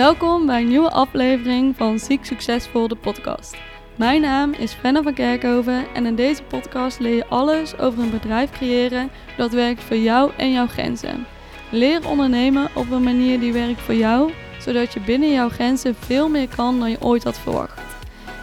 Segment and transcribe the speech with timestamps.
[0.00, 3.56] Welkom bij een nieuwe aflevering van Ziek Succesvol, de podcast.
[3.96, 8.10] Mijn naam is Fenna van Kerkhoven en in deze podcast leer je alles over een
[8.10, 11.26] bedrijf creëren dat werkt voor jou en jouw grenzen.
[11.70, 16.28] Leer ondernemen op een manier die werkt voor jou, zodat je binnen jouw grenzen veel
[16.28, 17.80] meer kan dan je ooit had verwacht.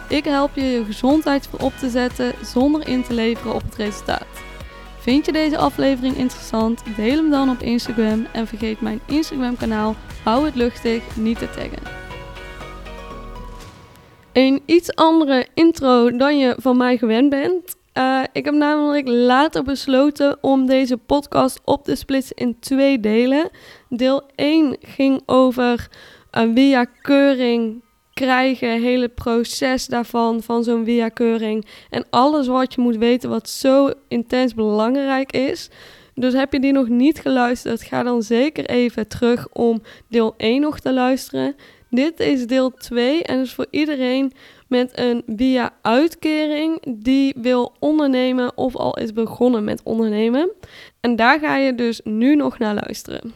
[0.08, 4.47] Ik help je je gezondheid voorop te zetten zonder in te leveren op het resultaat.
[4.98, 6.82] Vind je deze aflevering interessant?
[6.96, 9.94] Deel hem dan op Instagram en vergeet mijn Instagram kanaal
[10.24, 11.82] Hou het luchtig niet te taggen.
[14.32, 17.76] Een iets andere intro dan je van mij gewend bent.
[17.94, 23.50] Uh, ik heb namelijk later besloten om deze podcast op te splitsen in twee delen.
[23.88, 25.88] Deel 1 ging over
[26.30, 27.82] een via keuring
[28.18, 31.66] krijgen, hele proces daarvan, van zo'n via-keuring.
[31.90, 35.70] En alles wat je moet weten wat zo intens belangrijk is.
[36.14, 40.60] Dus heb je die nog niet geluisterd, ga dan zeker even terug om deel 1
[40.60, 41.56] nog te luisteren.
[41.90, 44.32] Dit is deel 2 en is voor iedereen
[44.68, 50.50] met een via-uitkering die wil ondernemen of al is begonnen met ondernemen.
[51.00, 53.32] En daar ga je dus nu nog naar luisteren.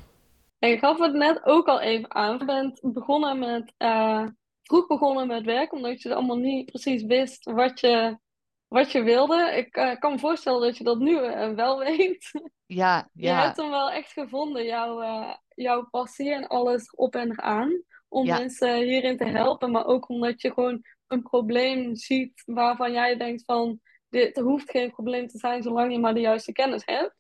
[0.59, 2.39] Ik gaf het net ook al even aan.
[2.39, 4.27] Je bent begonnen met uh,
[4.63, 8.19] vroeg begonnen met werk, omdat je allemaal niet precies wist wat je,
[8.69, 9.53] wat je wilde.
[9.57, 12.31] Ik uh, kan me voorstellen dat je dat nu uh, wel weet.
[12.67, 13.37] Ja, ja.
[13.37, 17.83] Je hebt hem wel echt gevonden, jouw, uh, jouw passie en alles op en eraan.
[18.09, 18.39] Om ja.
[18.39, 23.45] mensen hierin te helpen, maar ook omdat je gewoon een probleem ziet waarvan jij denkt
[23.45, 23.81] van...
[24.09, 27.15] Dit hoeft geen probleem te zijn zolang je maar de juiste kennis hebt.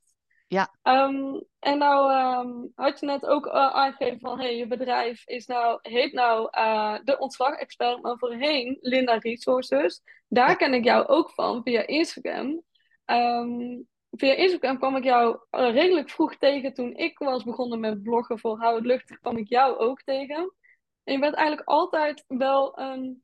[0.52, 0.68] Ja.
[0.82, 5.46] Um, en nou um, had je net ook uh, aangegeven van hey, je bedrijf is
[5.46, 10.02] nou, heet nou uh, de ontslagexpert, maar voorheen Linda Resources.
[10.28, 10.54] Daar ja.
[10.54, 12.62] ken ik jou ook van via Instagram.
[13.06, 18.02] Um, via Instagram kwam ik jou uh, redelijk vroeg tegen toen ik was begonnen met
[18.02, 20.54] bloggen voor Hou het Luchtig, kwam ik jou ook tegen.
[21.04, 23.22] En je bent eigenlijk altijd wel een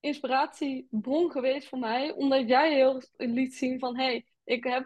[0.00, 4.84] inspiratiebron geweest voor mij, omdat jij heel liet zien van hey, ik heb,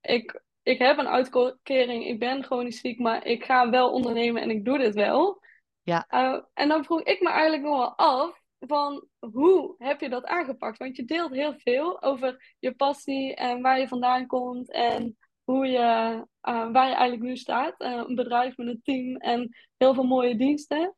[0.00, 4.50] ik ik heb een uitkering, ik ben chronisch ziek, maar ik ga wel ondernemen en
[4.50, 5.42] ik doe dit wel.
[5.82, 6.06] Ja.
[6.10, 10.24] Uh, en dan vroeg ik me eigenlijk nog wel af van hoe heb je dat
[10.24, 10.78] aangepakt?
[10.78, 15.66] Want je deelt heel veel over je passie en waar je vandaan komt en hoe
[15.66, 17.80] je, uh, waar je eigenlijk nu staat.
[17.80, 20.94] Uh, een bedrijf met een team en heel veel mooie diensten.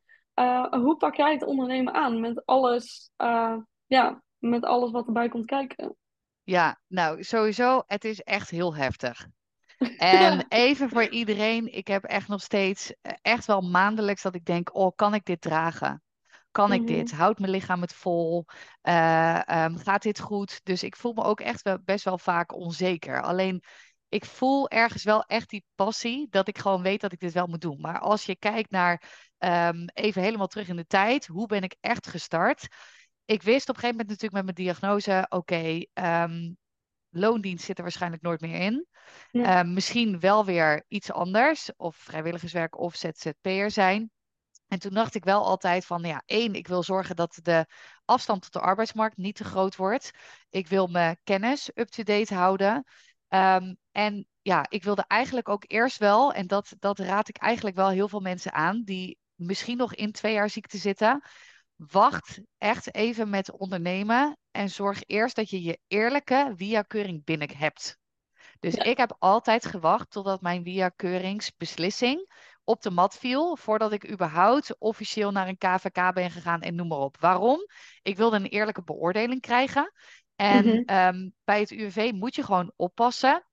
[0.70, 3.10] hoe pak jij het ondernemen aan met alles,
[3.86, 5.96] ja, met alles wat erbij komt kijken?
[6.42, 9.28] Ja, nou sowieso, het is echt heel heftig.
[9.96, 14.44] En even voor iedereen, ik heb echt nog steeds, eh, echt wel maandelijks dat ik
[14.44, 16.02] denk, oh, kan ik dit dragen?
[16.50, 17.10] Kan ik dit?
[17.10, 17.20] Mhm.
[17.20, 18.44] Houdt mijn lichaam het vol?
[18.82, 20.60] Uh, um, gaat dit goed?
[20.62, 23.22] Dus ik voel me ook echt wel, best wel vaak onzeker.
[23.22, 23.62] Alleen,
[24.08, 27.46] ik voel ergens wel echt die passie dat ik gewoon weet dat ik dit wel
[27.46, 27.80] moet doen.
[27.80, 29.02] Maar als je kijkt naar
[29.38, 32.66] um, even helemaal terug in de tijd, hoe ben ik echt gestart?
[33.24, 35.88] Ik wist op een gegeven moment natuurlijk met mijn diagnose, oké, okay,
[36.24, 36.58] um,
[37.10, 38.86] loondienst zit er waarschijnlijk nooit meer in.
[39.30, 39.64] Ja.
[39.64, 44.10] Uh, misschien wel weer iets anders, of vrijwilligerswerk of ZZP'er zijn.
[44.68, 47.66] En toen dacht ik wel altijd van, ja, één, ik wil zorgen dat de
[48.04, 50.10] afstand tot de arbeidsmarkt niet te groot wordt.
[50.50, 52.84] Ik wil mijn kennis up-to-date houden.
[53.28, 57.76] Um, en ja, ik wilde eigenlijk ook eerst wel, en dat, dat raad ik eigenlijk
[57.76, 61.22] wel heel veel mensen aan, die misschien nog in twee jaar ziekte zitten.
[61.76, 67.98] Wacht echt even met ondernemen en zorg eerst dat je je eerlijke via-keuring binnen hebt.
[68.60, 72.32] Dus ik heb altijd gewacht totdat mijn via-keuringsbeslissing
[72.64, 76.88] op de mat viel, voordat ik überhaupt officieel naar een KVK ben gegaan en noem
[76.88, 77.16] maar op.
[77.20, 77.58] Waarom?
[78.02, 79.92] Ik wilde een eerlijke beoordeling krijgen.
[80.36, 81.34] En mm -hmm.
[81.44, 83.46] bij het UWV moet je gewoon oppassen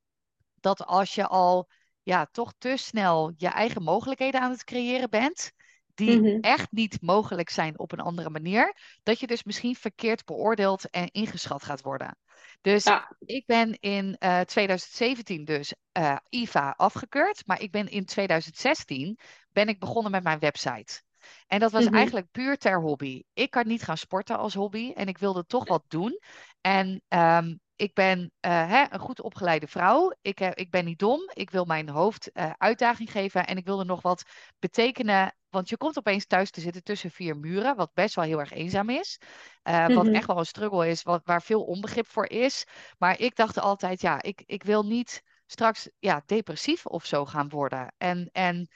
[0.54, 1.70] dat als je al
[2.04, 5.52] ja, toch te snel je eigen mogelijkheden aan het creëren bent,
[5.98, 6.40] die mm-hmm.
[6.42, 11.12] echt niet mogelijk zijn op een andere manier, dat je dus misschien verkeerd beoordeeld en
[11.12, 12.18] ingeschat gaat worden.
[12.62, 13.16] Dus ja.
[13.20, 19.20] ik ben in uh, eh, 2017 dus uh, IVA afgekeurd, maar ik ben in 2016
[19.52, 21.02] ben ik begonnen met mijn website.
[21.48, 21.98] En dat was mm-hmm.
[21.98, 23.24] eigenlijk puur ter hobby.
[23.34, 26.20] Ik kan niet gaan sporten als hobby en ik wilde toch wat doen.
[26.62, 30.14] En um, ik ben uh, hè, een goed opgeleide vrouw.
[30.22, 31.20] Ik, uh, ik ben niet dom.
[31.34, 33.48] Ik wil mijn hoofd uh, uitdaging geven.
[33.48, 34.24] En ik wilde nog wat
[34.60, 35.36] betekenen.
[35.50, 37.76] Want je komt opeens thuis te zitten tussen vier muren.
[37.76, 39.20] Wat best wel heel erg eenzaam is.
[39.64, 39.96] Mm-hmm.
[39.96, 41.04] Wat echt wel een struggle is.
[41.04, 42.66] Wat, waar veel onbegrip voor is.
[42.98, 47.50] Maar ik dacht altijd, ja, ik, ik wil niet straks ja, depressief of zo gaan
[47.50, 47.94] worden.
[47.98, 48.70] En, en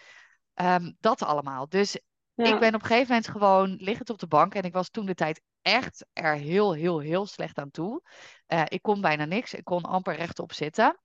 [0.55, 1.69] um, dat allemaal.
[1.69, 1.99] Dus
[2.33, 2.53] ja.
[2.53, 4.53] ik ben op een gegeven moment gewoon liggend op de bank.
[4.53, 8.01] En ik was toen de tijd echt er heel, heel, heel slecht aan toe.
[8.47, 9.53] Uh, ik kon bijna niks.
[9.53, 10.99] Ik kon amper rechtop zitten.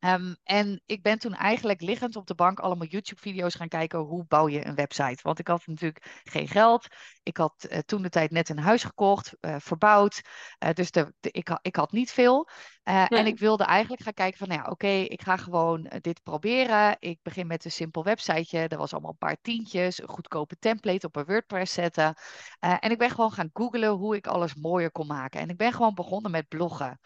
[0.00, 3.98] Ehm, en ik ben toen eigenlijk liggend op de bank allemaal YouTube-video's gaan kijken.
[3.98, 5.18] Hoe bouw je een website?
[5.22, 6.86] Want ik had natuurlijk geen geld.
[7.22, 10.22] Ik had uh, toen de tijd net een huis gekocht, uh, verbouwd.
[10.64, 12.48] Uh, dus de, de, ik, ik, had niet veel.
[12.84, 13.06] Nee.
[13.06, 16.22] En ik wilde eigenlijk gaan kijken van, nou ja, oké, okay, ik ga gewoon dit
[16.22, 16.96] proberen.
[16.98, 18.68] Ik begin met een simpel websiteje.
[18.68, 20.02] Er was allemaal een paar tientjes.
[20.02, 22.14] Een goedkope template op een WordPress zetten.
[22.58, 25.40] en ik ben gewoon gaan googlen hoe ik alles mooier kon maken.
[25.40, 27.00] En ik ben gewoon begonnen met bloggen.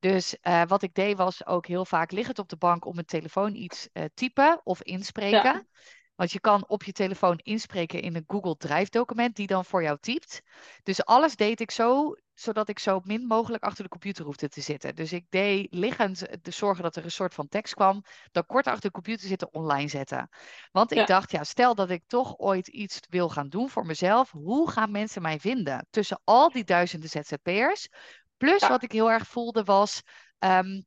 [0.00, 3.06] Dus uh, wat ik deed was ook heel vaak liggend op de bank op mijn
[3.06, 5.42] telefoon iets uh, typen of inspreken.
[5.42, 5.64] Ja.
[6.14, 9.82] Want je kan op je telefoon inspreken in een Google Drive document die dan voor
[9.82, 10.42] jou typt.
[10.82, 14.60] Dus alles deed ik zo, zodat ik zo min mogelijk achter de computer hoefde te
[14.60, 14.94] zitten.
[14.94, 18.04] Dus ik deed liggend te zorgen dat er een soort van tekst kwam.
[18.32, 20.28] Dan kort achter de computer zitten online zetten.
[20.72, 21.04] Want ik ja.
[21.04, 24.30] dacht, ja, stel dat ik toch ooit iets wil gaan doen voor mezelf.
[24.30, 25.86] Hoe gaan mensen mij vinden?
[25.90, 27.88] Tussen al die duizenden ZZP'ers.
[28.40, 28.68] Plus ja.
[28.68, 30.02] wat ik heel erg voelde was
[30.38, 30.86] um,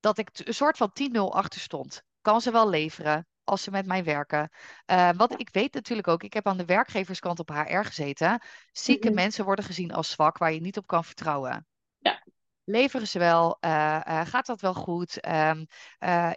[0.00, 2.02] dat ik een soort van 10-0 achter stond.
[2.20, 4.50] Kan ze wel leveren als ze met mij werken.
[4.86, 8.42] Uh, wat ik weet natuurlijk ook, ik heb aan de werkgeverskant op HR gezeten.
[8.72, 9.22] Zieke mm -hmm.
[9.22, 11.66] mensen worden gezien als zwak, waar je niet op kan vertrouwen.
[11.98, 12.24] Ja.
[12.64, 13.56] Leveren ze wel?
[13.60, 15.28] Uh, uh, gaat dat wel goed?
[15.28, 15.66] Um,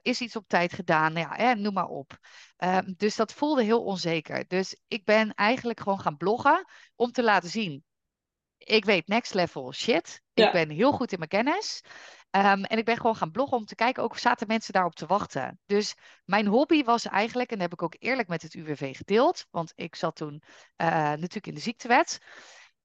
[0.02, 1.14] is iets op tijd gedaan?
[1.14, 2.18] Ja, eh, noem maar op.
[2.58, 4.48] Um, dus dat voelde heel onzeker.
[4.48, 7.84] Dus ik ben eigenlijk gewoon gaan bloggen om te laten zien
[8.64, 10.22] ik weet next level shit.
[10.34, 10.46] Ja.
[10.46, 11.82] Ik ben heel goed in mijn kennis.
[12.36, 15.06] Um, en ik ben gewoon gaan bloggen om te kijken, ook zaten mensen daarop te
[15.06, 15.60] wachten.
[15.66, 19.46] Dus mijn hobby was eigenlijk, en dat heb ik ook eerlijk met het UWV gedeeld,
[19.50, 20.44] want ik zat toen
[20.78, 22.18] uh, natuurlijk in de ziektewet.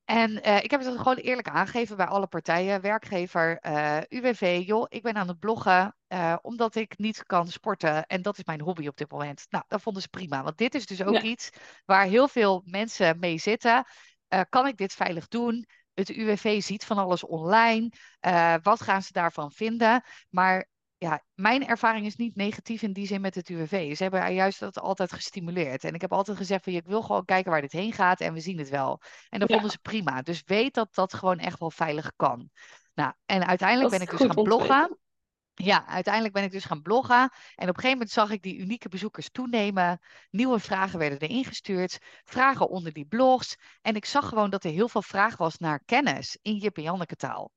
[0.04, 4.86] En uh, ik heb het gewoon eerlijk aangegeven bij alle partijen, werkgever, uh, UWV, joh,
[4.88, 5.96] ik ben aan het bloggen
[6.42, 9.46] omdat ik niet kan sporten en dat is mijn hobby op dit moment.
[9.48, 11.22] Nou, dat vonden ze prima, want dit is dus ook ja.
[11.22, 11.50] iets
[11.84, 13.84] waar heel veel mensen mee zitten.
[14.28, 15.66] Uh, kan ik dit veilig doen?
[15.94, 17.92] Het UWV ziet van alles online.
[18.20, 20.04] Uh, wat gaan ze daarvan vinden?
[20.30, 20.68] Maar
[20.98, 23.96] ja, mijn ervaring is niet negatief in die zin met het UWV.
[23.96, 25.84] Ze hebben juist dat altijd gestimuleerd.
[25.84, 28.32] En ik heb altijd gezegd van, ik wil gewoon kijken waar dit heen gaat en
[28.32, 29.00] we zien het wel.
[29.28, 29.54] En dat ja.
[29.54, 30.22] vonden ze prima.
[30.22, 32.50] Dus weet dat dat gewoon echt wel veilig kan.
[32.94, 34.98] Nou, en uiteindelijk ben ik dus gaan bloggen
[35.64, 37.20] ja, uiteindelijk ben ik dus gaan bloggen.
[37.54, 40.00] En op een gegeven moment zag ik die unieke bezoekers toenemen.
[40.30, 41.98] Nieuwe vragen werden erin gestuurd.
[42.24, 43.56] Vragen onder die blogs.
[43.80, 46.82] En ik zag gewoon dat er heel veel vraag was naar kennis in Jip en
[46.82, 47.50] Janneke taal.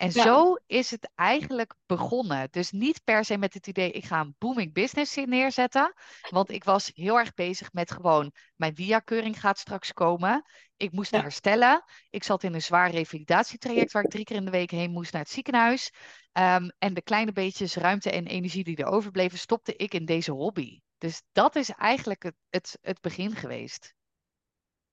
[0.00, 0.22] En ja.
[0.22, 2.48] zo is het eigenlijk begonnen.
[2.50, 5.94] Dus niet per se met het idee, ik ga een booming business neerzetten.
[6.30, 10.44] Want ik was heel erg bezig met gewoon, mijn via-keuring gaat straks komen.
[10.76, 11.20] Ik moest ja.
[11.20, 11.84] herstellen.
[12.10, 15.12] Ik zat in een zwaar revalidatietraject waar ik drie keer in de week heen moest
[15.12, 15.92] naar het ziekenhuis.
[16.32, 20.32] Um, en de kleine beetjes ruimte en energie die er overbleven, stopte ik in deze
[20.32, 20.80] hobby.
[20.98, 23.94] Dus dat is eigenlijk het, het, het begin geweest.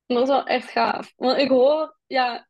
[0.05, 1.13] Dat is wel echt gaaf.
[1.15, 2.47] Want ik hoor, ja,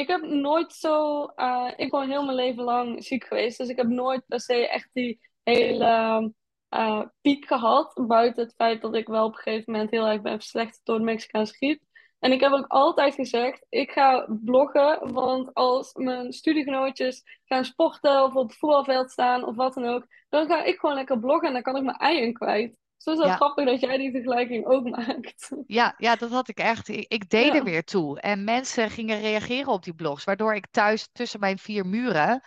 [0.00, 1.22] ik heb nooit zo.
[1.36, 3.58] Uh, ik ben heel mijn leven lang ziek geweest.
[3.58, 6.32] Dus ik heb nooit per se echt die hele
[6.70, 8.06] uh, piek gehad.
[8.06, 10.98] Buiten het feit dat ik wel op een gegeven moment heel erg ben verslechterd door
[10.98, 11.82] de Mexicaanse griep.
[12.18, 15.12] En ik heb ook altijd gezegd: ik ga bloggen.
[15.12, 20.06] Want als mijn studiegenootjes gaan sporten of op het voetbalveld staan of wat dan ook.
[20.28, 22.76] Dan ga ik gewoon lekker bloggen en dan kan ik mijn eieren kwijt.
[23.00, 23.34] Zo is het ja.
[23.34, 25.50] grappig dat jij die vergelijking ook maakt.
[25.66, 26.88] Ja, ja dat had ik echt.
[26.88, 27.54] Ik, ik deed ja.
[27.54, 28.20] er weer toe.
[28.20, 30.24] En mensen gingen reageren op die blogs.
[30.24, 32.42] Waardoor ik thuis tussen mijn vier muren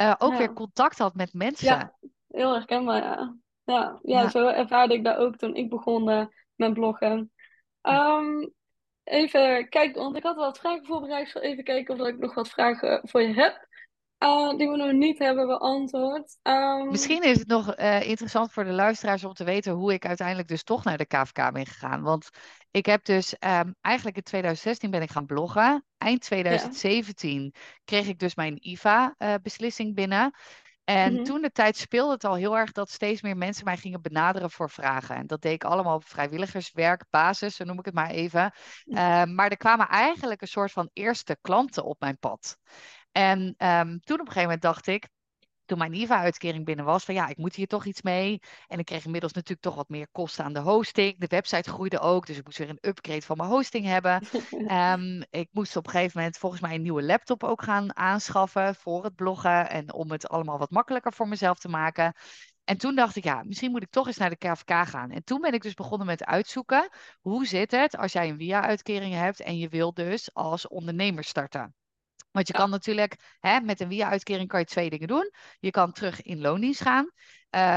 [0.00, 0.38] uh, ook ja.
[0.38, 1.66] weer contact had met mensen.
[1.66, 1.94] Ja,
[2.28, 3.36] heel herkenbaar, ja.
[3.64, 6.24] Ja, ja, zo ervaarde ik dat ook toen ik begon uh,
[6.54, 7.32] met bloggen.
[7.82, 8.52] Um,
[9.04, 11.26] even kijken, want ik had wat vragen voorbereid.
[11.26, 13.67] Ik zal even kijken of ik nog wat vragen voor je heb.
[14.18, 16.36] Uh, die we nog niet hebben beantwoord.
[16.42, 16.88] Um...
[16.88, 20.48] Misschien is het nog uh, interessant voor de luisteraars om te weten hoe ik uiteindelijk
[20.48, 22.02] dus toch naar de KVK ben gegaan.
[22.02, 22.28] Want
[22.70, 25.84] ik heb dus um, eigenlijk in 2016 ben ik gaan bloggen.
[25.98, 27.60] Eind 2017 ja.
[27.84, 30.34] kreeg ik dus mijn IVA-beslissing uh, binnen.
[30.84, 31.24] En mm-hmm.
[31.24, 34.50] toen de tijd speelde het al heel erg dat steeds meer mensen mij gingen benaderen
[34.50, 35.16] voor vragen.
[35.16, 38.52] En dat deed ik allemaal op vrijwilligerswerkbasis, zo noem ik het maar even.
[38.84, 42.56] Uh, maar er kwamen eigenlijk een soort van eerste klanten op mijn pad.
[43.18, 45.08] En um, toen op een gegeven moment dacht ik,
[45.64, 48.40] toen mijn IVA-uitkering binnen was, van ja, ik moet hier toch iets mee.
[48.66, 51.18] En ik kreeg inmiddels natuurlijk toch wat meer kosten aan de hosting.
[51.18, 54.26] De website groeide ook, dus ik moest weer een upgrade van mijn hosting hebben.
[54.70, 58.74] um, ik moest op een gegeven moment volgens mij een nieuwe laptop ook gaan aanschaffen
[58.74, 62.14] voor het bloggen en om het allemaal wat makkelijker voor mezelf te maken.
[62.64, 65.10] En toen dacht ik, ja, misschien moet ik toch eens naar de KVK gaan.
[65.10, 66.88] En toen ben ik dus begonnen met uitzoeken,
[67.20, 71.77] hoe zit het als jij een via-uitkering hebt en je wil dus als ondernemer starten.
[72.30, 72.58] Want je ja.
[72.58, 75.32] kan natuurlijk hè, met een via-uitkering kan je twee dingen doen.
[75.58, 77.10] Je kan terug in loondienst gaan.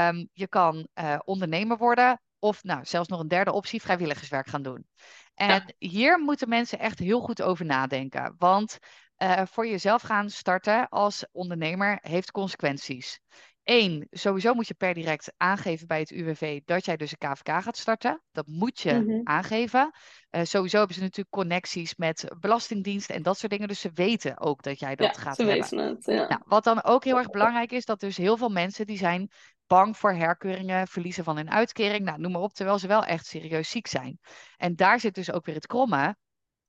[0.08, 2.20] Um, je kan uh, ondernemer worden.
[2.38, 4.86] Of nou, zelfs nog een derde optie, vrijwilligerswerk gaan doen.
[5.34, 5.88] En ja.
[5.88, 8.34] hier moeten mensen echt heel goed over nadenken.
[8.38, 8.78] Want
[9.18, 13.20] uh, voor jezelf gaan starten als ondernemer heeft consequenties.
[13.64, 17.62] Eén, sowieso moet je per direct aangeven bij het UWV dat jij dus een KVK
[17.62, 18.22] gaat starten.
[18.32, 19.20] Dat moet je Mhm.
[19.24, 19.90] aangeven.
[20.30, 23.68] Eh, sowieso hebben ze natuurlijk connecties met Belastingdienst en dat soort dingen.
[23.68, 25.60] Dus ze weten ook dat jij dat Ja, gaat ze hebben.
[25.60, 26.04] weten het.
[26.04, 26.28] Ja.
[26.28, 29.30] Nou, wat dan ook heel erg belangrijk is, dat dus heel veel mensen die zijn
[29.66, 33.26] bang voor herkeuringen, verliezen van hun uitkering, nou, noem maar op, terwijl ze wel echt
[33.26, 34.18] serieus ziek zijn.
[34.56, 36.16] En daar zit dus ook weer het kromme.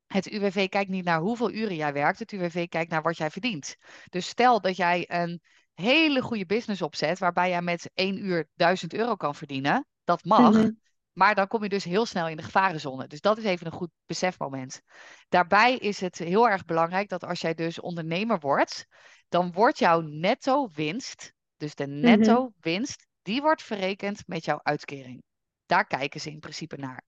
[0.07, 3.29] Het UWV kijkt niet naar hoeveel uren jij werkt, het UWV kijkt naar wat jij
[3.29, 3.75] verdient.
[4.09, 5.41] Dus stel dat jij een
[5.73, 10.53] hele goede business opzet, waarbij jij met één uur 1000 euro kan verdienen, dat mag.
[10.53, 10.71] Mhm.
[11.13, 13.07] Maar dan kom je dus heel snel in de gevarenzone.
[13.07, 14.81] Dus dat is even een goed besefmoment.
[15.29, 18.85] Daarbij is het heel erg belangrijk dat als jij dus ondernemer wordt,
[19.29, 25.23] dan wordt jouw netto winst, dus de netto winst, die wordt verrekend met jouw uitkering.
[25.65, 27.03] Daar kijken ze in principe naar.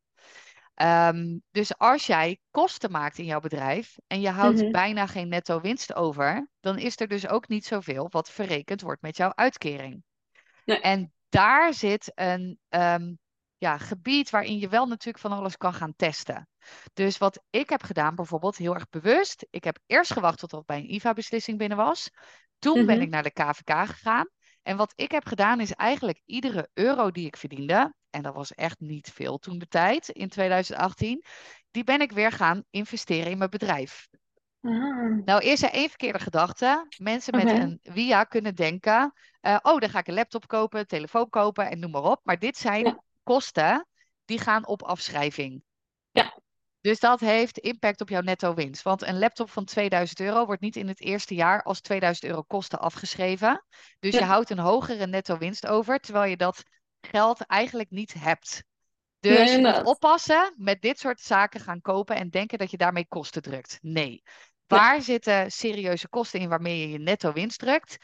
[0.75, 4.71] Ehm, dus als jij kosten maakt in jouw bedrijf en je houdt Mhm.
[4.71, 9.01] bijna geen netto winst over, dan is er dus ook niet zoveel wat verrekend wordt
[9.01, 10.03] met jouw uitkering.
[10.65, 10.79] Nee.
[10.79, 13.13] En daar zit een ehm,
[13.57, 16.49] ja, gebied waarin je wel natuurlijk van alles kan gaan testen.
[16.93, 19.45] Dus wat ik heb gedaan, bijvoorbeeld heel erg bewust.
[19.49, 22.09] Ik heb eerst gewacht tot er bij een IVA-beslissing binnen was.
[22.59, 23.03] Toen ben Mhm.
[23.03, 24.29] ik naar de KVK gegaan.
[24.63, 28.53] En wat ik heb gedaan is eigenlijk iedere euro die ik verdiende, en dat was
[28.53, 31.23] echt niet veel toen de tijd, in 2018,
[31.71, 34.07] die ben ik weer gaan investeren in mijn bedrijf.
[34.61, 35.23] Ah.
[35.25, 36.85] Nou, is er één verkeerde gedachte.
[36.97, 41.29] Mensen met een via kunnen denken, eh, oh, dan ga ik een laptop kopen, telefoon
[41.29, 42.19] kopen en noem maar op.
[42.23, 43.03] Maar dit zijn Ja.
[43.23, 43.87] kosten
[44.25, 45.63] die gaan op afschrijving.
[46.11, 46.39] Ja.
[46.81, 48.81] Dus dat heeft impact op jouw netto winst.
[48.81, 52.41] Want een laptop van 2000 euro wordt niet in het eerste jaar als 2000 euro
[52.41, 53.65] kosten afgeschreven.
[53.99, 56.63] Dus je houdt een hogere netto winst over, terwijl je dat
[57.11, 58.63] geld eigenlijk niet hebt.
[59.19, 63.41] Dus je oppassen met dit soort zaken gaan kopen en denken dat je daarmee kosten
[63.41, 63.77] drukt.
[63.81, 64.23] Nee.
[64.67, 67.97] Waar zitten serieuze kosten in waarmee je je netto winst drukt?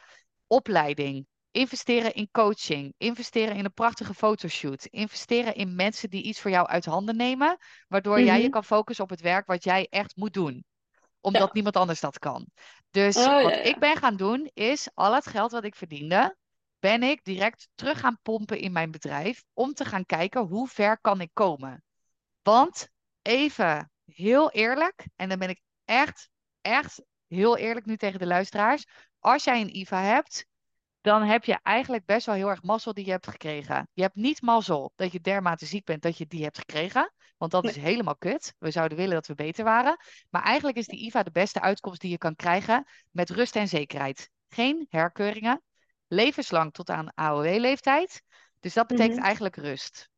[0.47, 6.51] Opleiding, investeren in coaching, investeren in een prachtige fotoshoot, investeren in mensen die iets voor
[6.51, 8.51] jou uit handen nemen, waardoor jij je Mhm.
[8.51, 10.65] kan focussen op het werk wat jij echt moet doen
[11.23, 11.49] omdat Ja.
[11.53, 12.47] niemand anders dat kan.
[12.89, 13.61] Dus Oh, wat ja.
[13.61, 16.35] ik ben gaan doen, is al het geld wat ik verdiende,
[16.81, 20.99] ben ik direct terug gaan pompen in mijn bedrijf om te gaan kijken hoe ver
[20.99, 21.83] kan ik komen.
[22.41, 22.89] Want
[23.21, 26.29] even heel eerlijk, en dan ben ik echt,
[26.61, 28.85] echt heel eerlijk nu tegen de luisteraars.
[29.19, 30.45] Als jij een IVA hebt,
[31.01, 33.87] dan heb je eigenlijk best wel heel erg mazzel die je hebt gekregen.
[33.93, 37.13] Je hebt niet mazzel dat je dermate ziek bent dat je die hebt gekregen.
[37.37, 38.55] Want dat is helemaal kut.
[38.57, 39.97] We zouden willen dat we beter waren.
[40.29, 43.67] Maar eigenlijk is die IVA de beste uitkomst die je kan krijgen met rust en
[43.67, 44.29] zekerheid.
[44.49, 45.61] Geen herkeuringen.
[46.13, 48.21] Levenslang tot aan AOW-leeftijd.
[48.59, 49.25] Dus dat betekent Mhm.
[49.25, 50.09] eigenlijk rust.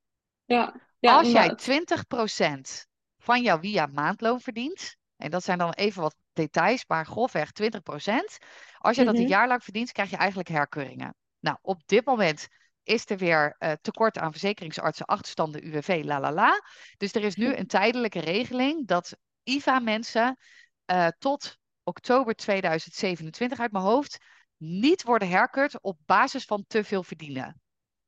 [0.46, 0.74] Ja.
[1.00, 1.58] Ja, Als jij inderdaad.
[1.66, 7.52] 20% van jouw via maandloon verdient, en dat zijn dan even wat details, maar grofweg
[7.52, 8.38] 20%.
[8.78, 9.30] Als je dat een Mhm.
[9.30, 11.16] jaar lang verdient, krijg je eigenlijk herkeuringen.
[11.40, 12.48] Nou, op dit moment
[12.84, 16.62] is er weer eh, tekort aan verzekeringsartsen, achterstanden, UWV, la la la.
[16.98, 20.38] Dus er is nu een tijdelijke regeling dat IVA-mensen
[20.86, 24.18] eh, tot oktober 2027 uit mijn hoofd
[24.64, 27.62] niet worden herkeurd op basis van te veel verdienen.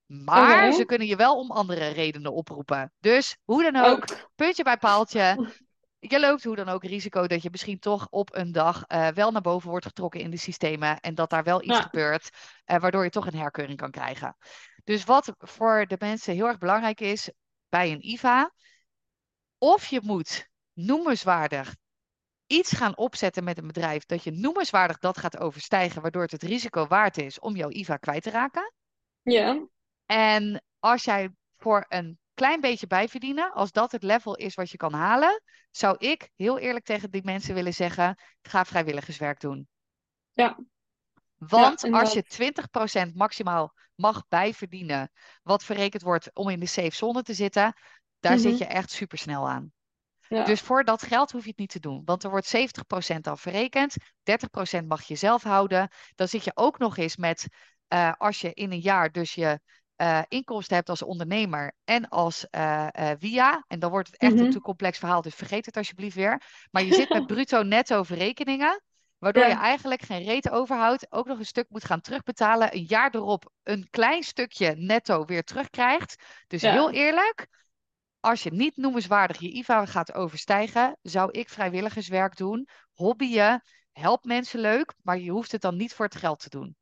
[0.06, 2.94] Maar ze kunnen je wel om andere redenen oproepen.
[3.00, 5.40] Dus hoe dan ook, puntje bij paaltje.
[6.00, 9.32] Je loopt hoe dan ook risico dat je misschien toch op een dag eh, wel
[9.32, 11.00] naar boven wordt getrokken in de systemen.
[11.00, 11.82] En dat daar wel iets Ja.
[11.82, 12.30] gebeurt,
[12.66, 14.38] eh, waardoor je toch een herkeuring kan krijgen.
[14.84, 17.32] Dus wat voor de mensen heel erg belangrijk is
[17.70, 18.52] bij een IVA.
[19.58, 21.76] Of je moet noemenswaardig
[22.48, 24.06] iets gaan opzetten met een bedrijf.
[24.06, 27.98] Dat je noemenswaardig dat gaat overstijgen, waardoor het het risico waard is om jouw IVA
[27.98, 28.74] kwijt te raken.
[29.22, 29.68] Ja.
[30.06, 34.78] En als jij voor een klein beetje bijverdienen, als dat het level is wat je
[34.78, 39.68] kan halen, zou ik heel eerlijk tegen die mensen willen zeggen: ga vrijwilligerswerk doen.
[40.34, 40.58] Ja.
[41.38, 45.12] Want Ja, als je 20% maximaal mag bijverdienen,
[45.44, 47.74] wat verrekend wordt om in de safe zone te zitten,
[48.20, 48.64] daar zit Mhm.
[48.64, 49.74] je echt super snel aan.
[50.28, 50.44] Ja.
[50.44, 52.02] Dus voor dat geld hoef je het niet te doen.
[52.06, 53.96] Want er wordt 70% al verrekend.
[54.24, 55.90] 30% mag je zelf houden.
[56.16, 57.48] Dan zit je ook nog eens met,
[57.88, 59.60] eh, als je in een jaar dus je
[59.96, 62.88] eh, inkomsten hebt als ondernemer en als eh
[63.20, 63.64] via.
[63.68, 64.44] En dan wordt het echt Mhm.
[64.44, 66.42] een te complex verhaal, dus vergeet het alsjeblieft weer.
[66.72, 68.82] Maar je zit met bruto netto verrekeningen.
[69.18, 69.50] Waardoor Ja.
[69.50, 71.12] je eigenlijk geen reet overhoudt.
[71.12, 72.76] Ook nog een stuk moet gaan terugbetalen.
[72.76, 76.24] Een jaar erop een klein stukje netto weer terugkrijgt.
[76.48, 76.72] Dus Ja.
[76.72, 77.48] heel eerlijk,
[78.26, 84.60] als je niet noemenswaardig je IVA gaat overstijgen, zou ik vrijwilligerswerk doen, hobbyen, help mensen
[84.60, 86.76] leuk, maar je hoeft het dan niet voor het geld te doen.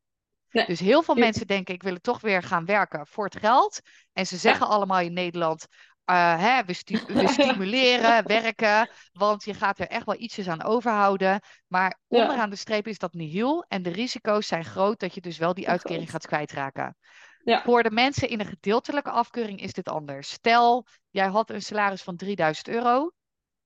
[0.50, 0.65] Nee.
[0.65, 3.79] Dus heel veel mensen denken, ik wil toch weer gaan werken voor het geld.
[4.13, 5.65] En ze zeggen allemaal in Nederland,
[6.05, 10.63] eh, hè, we, stu- we stimuleren werken, want je gaat er echt wel ietsjes aan
[10.63, 11.39] overhouden.
[11.67, 12.21] Maar Ja.
[12.21, 15.53] onderaan de streep is dat nihil en de risico's zijn groot dat je dus wel
[15.53, 16.97] die uitkering gaat kwijtraken.
[17.43, 17.62] Ja.
[17.63, 20.31] Voor de mensen in een gedeeltelijke afkeuring is dit anders.
[20.31, 23.12] Stel, jij had een salaris van 3000 euro.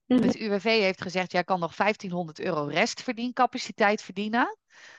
[0.06, 0.22] Mhm.
[0.24, 4.58] Het UWV heeft gezegd, jij kan nog 1500 euro restverdiencapaciteit verdienen.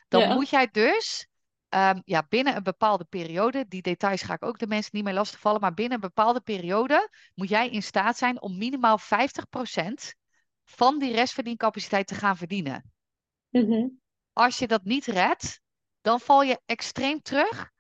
[0.09, 0.35] Dan Ja.
[0.35, 1.27] moet jij dus
[1.69, 5.15] ehm, ja, binnen een bepaalde periode, die details ga ik ook de mensen niet meer
[5.15, 10.15] lastigvallen, maar binnen een bepaalde periode moet jij in staat zijn om minimaal 50%
[10.65, 12.93] van die restverdiencapaciteit te gaan verdienen.
[13.49, 13.89] Mhm.
[14.33, 15.61] Als je dat niet redt,
[16.01, 17.71] dan val je extreem terug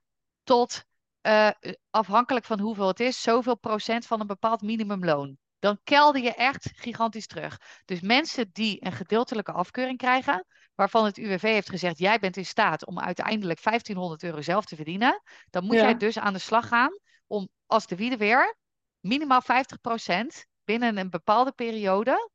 [0.42, 0.84] tot,
[1.20, 1.50] eh,
[1.90, 5.36] afhankelijk van hoeveel het is, zoveel procent van een bepaald minimumloon.
[5.58, 7.60] Dan kelder je echt gigantisch terug.
[7.84, 12.46] Dus mensen die een gedeeltelijke afkeuring krijgen, waarvan het UWV heeft gezegd, jij bent in
[12.46, 15.82] staat om uiteindelijk 1500 euro zelf te verdienen, dan moet Ja.
[15.82, 18.56] jij dus aan de slag gaan om als de wiede weer
[19.00, 22.30] minimaal 50% binnen een bepaalde periode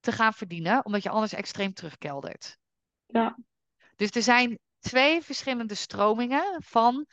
[0.00, 2.58] te gaan verdienen, omdat je anders extreem terugkeldert.
[3.06, 3.36] Ja.
[3.96, 7.06] Dus er zijn twee verschillende stromingen van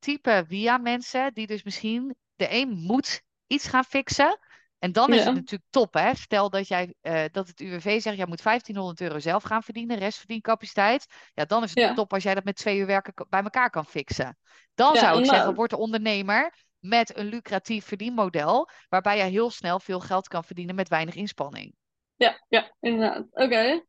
[0.00, 4.38] type via mensen die dus misschien de een moet iets gaan fixen.
[4.78, 6.14] En dan is het natuurlijk top, hè?
[6.14, 9.98] Stel dat, jij, eh, dat het UWV zegt, jij moet 1500 euro zelf gaan verdienen,
[9.98, 11.06] restverdiencapaciteit.
[11.34, 11.94] Ja, dan is het Ja.
[11.94, 14.38] top als jij dat met twee uur werken bij elkaar kan fixen.
[14.74, 15.54] Dan Ja, zou ik zeggen, nou.
[15.54, 20.74] word de ondernemer met een lucratief verdienmodel, waarbij je heel snel veel geld kan verdienen
[20.74, 21.74] met weinig inspanning.
[22.16, 23.26] Ja, ja, inderdaad.
[23.30, 23.84] Oké.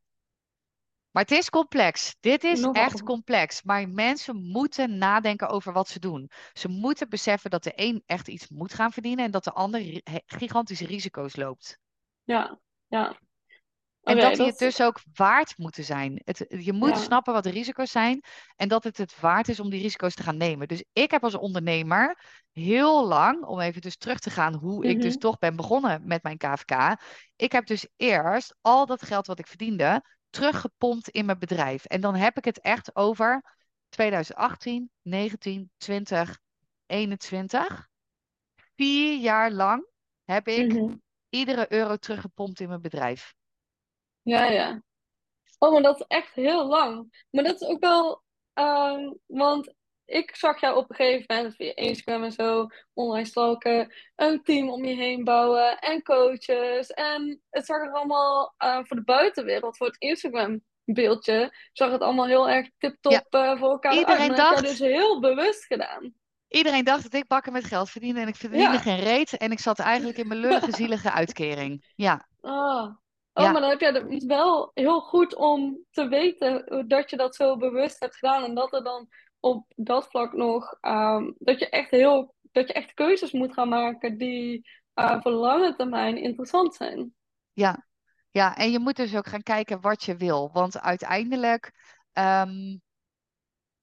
[1.12, 2.16] Maar het is complex.
[2.20, 3.64] Dit is echt complex.
[3.64, 6.30] Maar mensen moeten nadenken over wat ze doen.
[6.54, 10.02] Ze moeten beseffen dat de een echt iets moet gaan verdienen en dat de ander
[10.26, 11.78] gigantische risico's loopt.
[12.24, 13.20] Ja, ja.
[14.04, 16.22] En dat die het dus ook waard moeten zijn.
[16.24, 16.96] Het, je moet Ja.
[16.96, 18.24] snappen wat de risico's zijn
[18.56, 20.68] en dat het het waard is om die risico's te gaan nemen.
[20.68, 25.02] Dus ik heb als ondernemer heel lang, om even dus terug te gaan hoe ik
[25.02, 25.20] dus Mhm.
[25.20, 27.02] toch ben begonnen met mijn KVK.
[27.36, 31.86] Ik heb dus eerst al dat geld wat ik verdiende teruggepompt in mijn bedrijf.
[31.86, 33.56] En dan heb ik het echt over
[33.90, 36.40] 2018, 19, 20,
[36.86, 37.90] 21.
[38.76, 39.88] Vier jaar lang
[40.24, 40.96] heb ik Mhm.
[41.30, 43.34] iedere euro teruggepompt in mijn bedrijf.
[44.22, 44.84] Ja, ja.
[45.58, 47.26] Oh, maar dat is echt heel lang.
[47.30, 49.74] Maar dat is ook wel, ehm, want
[50.12, 54.70] ik zag jou op een gegeven moment via Instagram en zo, online stalken, een team
[54.70, 56.88] om je heen bouwen en coaches.
[56.90, 62.02] En het zag er allemaal eh, voor de buitenwereld, voor het Instagram beeldje, zag het
[62.02, 63.96] allemaal heel erg tip-top eh, voor elkaar.
[63.98, 66.14] Iedereen dat dacht- dus heel bewust gedaan.
[66.48, 68.78] Iedereen dacht dat ik bakken met geld verdiende en ik verdiende Ja.
[68.80, 69.38] geen reet.
[69.38, 71.92] En ik zat eigenlijk in mijn lullige, zielige uitkering.
[71.96, 72.90] Ja, Ah.
[73.34, 73.52] Oh, Ja.
[73.52, 77.58] maar dan heb jij het wel heel goed om te weten dat je dat zo
[77.58, 78.44] bewust hebt gedaan.
[78.44, 79.08] En dat er dan
[79.42, 83.70] op dat vlak nog, ehm, dat je echt heel, dat je echt keuzes moet gaan
[83.70, 87.16] maken die eh, voor lange termijn interessant zijn.
[87.54, 87.88] ja,
[88.32, 88.56] ja.
[88.56, 90.52] En je moet dus ook gaan kijken wat je wil.
[90.54, 91.72] Want uiteindelijk,
[92.14, 92.78] ehm,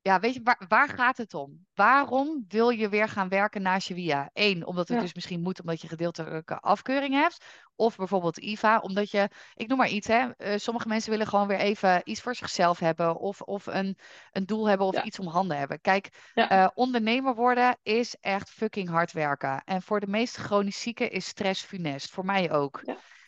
[0.09, 1.67] ja, weet je, waar, waar gaat het om?
[1.75, 4.31] Waarom wil je weer gaan werken naast je via?
[4.33, 5.03] Eén, omdat het Ja.
[5.03, 7.45] dus misschien moet omdat je gedeeltelijke afkeuring hebt.
[7.77, 10.29] Of bijvoorbeeld IVA, omdat je, ik noem maar iets, hè.
[10.31, 13.17] eh, sommige mensen willen gewoon weer even iets voor zichzelf hebben.
[13.17, 13.99] Of, of een,
[14.33, 15.03] een doel hebben of Ja.
[15.03, 15.81] iets om handen hebben.
[15.81, 16.49] Kijk, Ja.
[16.51, 19.63] eh, ondernemer worden is echt fucking hard werken.
[19.65, 22.11] En voor de meeste chronisch zieken is stress funest.
[22.11, 22.81] Voor mij ook.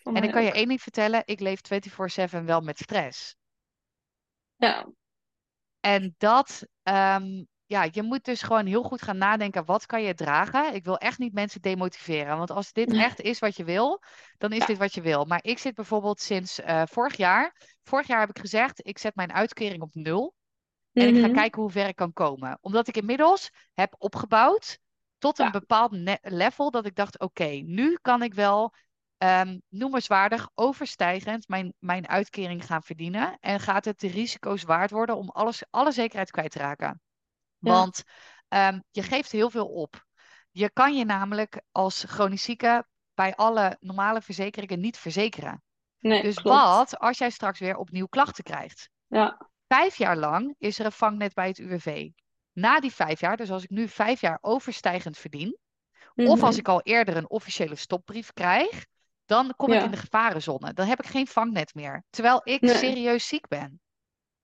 [0.02, 3.36] Voor En ik kan je één ding vertellen, ik leef 24/7 wel met stress.
[4.56, 4.86] Ja,
[5.80, 10.14] En dat, ehm, ja, je moet dus gewoon heel goed gaan nadenken, wat kan je
[10.14, 10.74] dragen?
[10.74, 14.02] Ik wil echt niet mensen demotiveren, want als dit echt is wat je wil,
[14.38, 14.66] dan is Ja.
[14.66, 15.24] dit wat je wil.
[15.24, 19.14] Maar ik zit bijvoorbeeld sinds eh, vorig jaar, vorig jaar heb ik gezegd, ik zet
[19.14, 20.34] mijn uitkering op nul.
[20.96, 21.28] En ik ga Mhm.
[21.28, 22.58] kijken hoe ver ik kan komen.
[22.60, 24.78] Omdat ik inmiddels heb opgebouwd
[25.18, 25.50] tot een Ja.
[25.50, 28.74] bepaald level dat ik dacht, oké, nu kan ik wel
[29.20, 33.36] ehm noemenswaardig overstijgend mijn, mijn uitkering gaan verdienen.
[33.40, 37.00] En gaat het de risico's waard worden om alles, alle zekerheid kwijt te raken.
[37.58, 37.72] Ja.
[37.72, 38.02] Want
[38.48, 40.06] ehm, je geeft heel veel op.
[40.50, 45.62] Je kan je namelijk als chronisch zieke bij alle normale verzekeringen niet verzekeren.
[45.98, 46.58] Nee, Dus klopt.
[46.58, 48.90] wat als jij straks weer opnieuw klachten krijgt?
[49.06, 52.08] Ja, Vijf jaar lang is er een vangnet bij het UWV.
[52.52, 55.58] Na die vijf jaar, dus als ik nu vijf jaar overstijgend verdien,
[56.14, 56.44] of Mhm.
[56.44, 58.86] als ik al eerder een officiële stopbrief krijg,
[59.30, 60.72] dan kom ik in de gevarenzone.
[60.72, 62.04] Dan heb ik geen vangnet meer.
[62.10, 62.74] Terwijl ik Nee.
[62.74, 63.80] serieus ziek ben.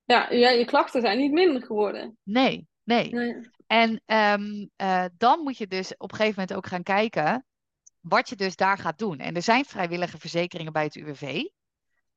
[0.05, 2.18] Ja, ja, je klachten zijn niet minder geworden.
[2.22, 3.14] Nee, nee.
[3.14, 3.51] Nee.
[3.66, 7.46] En ehm, eh, dan moet je dus op een gegeven moment ook gaan kijken
[8.01, 9.18] wat je dus daar gaat doen.
[9.18, 11.42] En er zijn vrijwillige verzekeringen bij het UWV.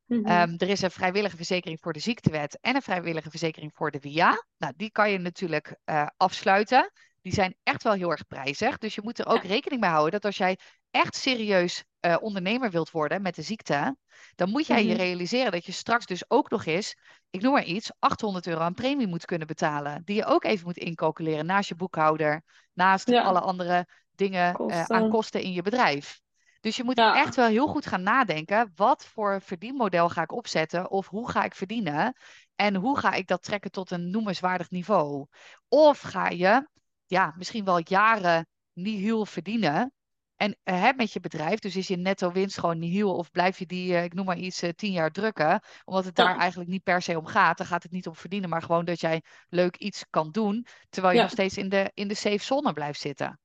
[0.06, 0.26] Mhm.
[0.26, 4.00] Ehm, er is een vrijwillige verzekering voor de ziektewet en een vrijwillige verzekering voor de
[4.00, 4.46] WIA.
[4.58, 6.92] Nou, die kan je natuurlijk eh, afsluiten.
[7.22, 8.78] Die zijn echt wel heel erg prijzig.
[8.78, 10.58] Dus je moet er ook rekening mee houden dat als jij
[10.92, 13.98] echt serieus uh, ondernemer wilt worden met de ziekte,
[14.36, 14.98] dan moet jij je Mhm.
[15.02, 16.96] realiseren dat je straks dus ook nog eens,
[17.30, 20.02] ik noem maar iets, 800 euro aan premie moet kunnen betalen.
[20.06, 22.42] Die je ook even moet incalculeren naast je boekhouder,
[22.74, 23.22] naast Ja.
[23.22, 25.42] alle andere dingen eh, aan Kosten.
[25.42, 26.22] in je bedrijf.
[26.60, 27.16] Dus je moet Ja.
[27.16, 31.44] echt wel heel goed gaan nadenken, wat voor verdienmodel ga ik opzetten of hoe ga
[31.44, 32.16] ik verdienen
[32.56, 35.28] en hoe ga ik dat trekken tot een noemenswaardig niveau.
[35.68, 36.68] Of ga je
[37.06, 39.94] ja, misschien wel jaren nihil verdienen.
[40.40, 43.60] En uh, hè, met je bedrijf, dus is je netto winst gewoon nihil of blijf
[43.60, 46.38] je die, uh, ik noem maar iets, uh, tien jaar drukken, omdat het daar Ja.
[46.38, 47.58] eigenlijk niet per se om gaat.
[47.58, 51.14] Dan gaat het niet om verdienen, maar gewoon dat jij leuk iets kan doen, terwijl
[51.14, 51.26] je Ja.
[51.26, 53.40] nog steeds in de, in de safe zone blijft zitten.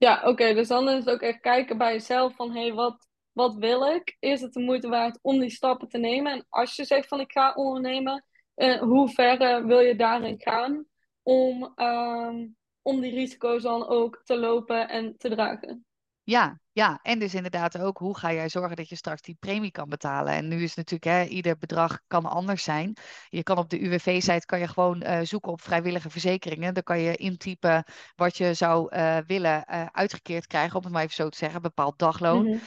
[0.00, 0.54] Ja, oké.
[0.54, 3.86] dus dan is het ook echt kijken bij jezelf van, hé, hey, wat, wat wil
[3.94, 4.16] ik?
[4.18, 6.32] Is het de moeite waard om die stappen te nemen?
[6.32, 10.40] En als je zegt van, ik ga ondernemen, eh, hoe ver eh, wil je daarin
[10.40, 10.84] gaan
[11.22, 12.46] om, ehm,
[12.82, 15.86] om die risico's dan ook te lopen en te dragen?
[16.22, 19.70] Ja, ja, en dus inderdaad ook hoe ga jij zorgen dat je straks die premie
[19.70, 20.32] kan betalen.
[20.32, 22.96] En nu is natuurlijk, hè, ieder bedrag kan anders zijn.
[23.28, 26.74] Je kan op de UWV-site kan je gewoon uh, zoeken op vrijwillige verzekeringen.
[26.74, 27.84] Dan kan je intypen
[28.16, 31.62] wat je zou uh, willen uh, uitgekeerd krijgen, om het maar even zo te zeggen,
[31.62, 32.44] bepaald dagloon.
[32.44, 32.58] Mhm.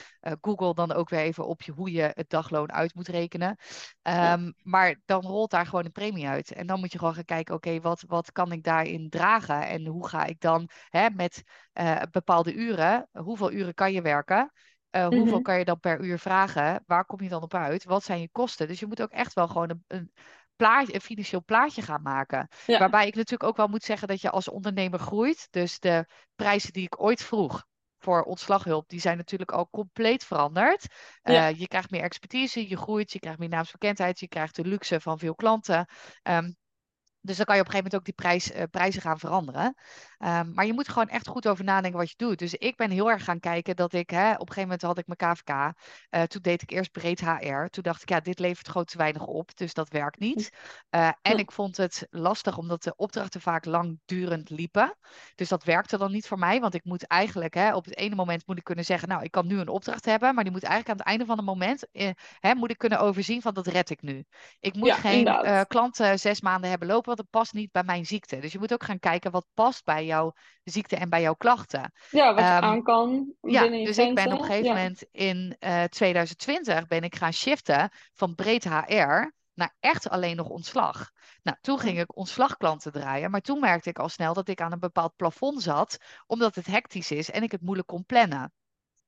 [0.41, 3.50] Google dan ook weer even op je, hoe je het dagloon uit moet rekenen.
[3.50, 3.56] Um,
[4.04, 4.52] Ja.
[4.63, 6.54] Maar dan rolt daar gewoon een premie uit.
[6.54, 9.67] En dan moet je gewoon gaan kijken, oké, wat, wat kan ik daarin dragen?
[9.67, 11.43] En hoe ga ik dan hè, met
[12.12, 14.52] bepaalde uren, hoeveel uren kan je werken?
[14.92, 15.42] Uh, hoeveel Mhm.
[15.42, 16.84] kan je dan per uur vragen?
[16.86, 17.84] Waar kom je dan op uit?
[17.84, 18.68] Wat zijn je kosten?
[18.68, 20.12] Dus je moet ook echt wel gewoon een, een,
[20.56, 22.48] plaatje, een financieel plaatje gaan maken.
[22.66, 22.80] Ja.
[22.80, 25.48] Waarbij ik natuurlijk ook wel moet zeggen dat je als ondernemer groeit.
[25.50, 27.66] Dus de prijzen die ik ooit vroeg
[28.00, 30.88] voor ontslaghulp, die zijn natuurlijk al compleet veranderd.
[31.24, 31.48] Uh, Ja.
[31.48, 35.20] Je krijgt meer expertise, je groeit, je krijgt meer naamsbekendheid, je krijgt de luxe van
[35.20, 35.88] veel klanten.
[36.24, 36.56] Um,
[37.21, 39.75] dus dan kan je op een gegeven moment ook die prijs, uh, prijzen gaan veranderen.
[40.25, 42.39] Um, maar je moet gewoon echt goed over nadenken wat je doet.
[42.39, 44.97] Dus ik ben heel erg gaan kijken dat ik, hè, op een gegeven moment had
[44.97, 45.49] ik mijn KVK.
[45.49, 47.65] Uh, toen deed ik eerst breed HR.
[47.69, 49.55] Toen dacht ik, ja, dit levert gewoon te weinig op.
[49.55, 50.49] Dus dat werkt niet.
[50.95, 54.97] Uh, en ik vond het lastig omdat de opdrachten vaak langdurend liepen.
[55.36, 56.60] Dus dat werkte dan niet voor mij.
[56.60, 59.31] Want ik moet eigenlijk, hè, op het ene moment moet ik kunnen zeggen, nou, ik
[59.31, 60.36] kan nu een opdracht hebben.
[60.36, 62.99] Maar die moet eigenlijk aan het einde van het moment, eh, hè, moet ik kunnen
[62.99, 64.25] overzien van dat red ik nu.
[64.60, 68.06] Ik moet Ja, geen klanten zes maanden hebben lopen, want dat past niet bij mijn
[68.06, 68.39] ziekte.
[68.39, 71.91] Dus je moet ook gaan kijken wat past bij jouw ziekte en bij jouw klachten.
[72.10, 74.74] Ja, wat je Ehm, aan kan Ja, dus ik ben op een gegeven Ja.
[74.74, 80.50] moment in eh 2020 ben ik gaan shiften van breed HR naar echt alleen nog
[80.50, 81.12] ontslag.
[81.43, 84.71] Nou, toen ging ik ontslagklanten draaien, maar toen merkte ik al snel dat ik aan
[84.71, 85.97] een bepaald plafond zat,
[86.28, 88.54] omdat het hectisch is en ik het moeilijk kon plannen.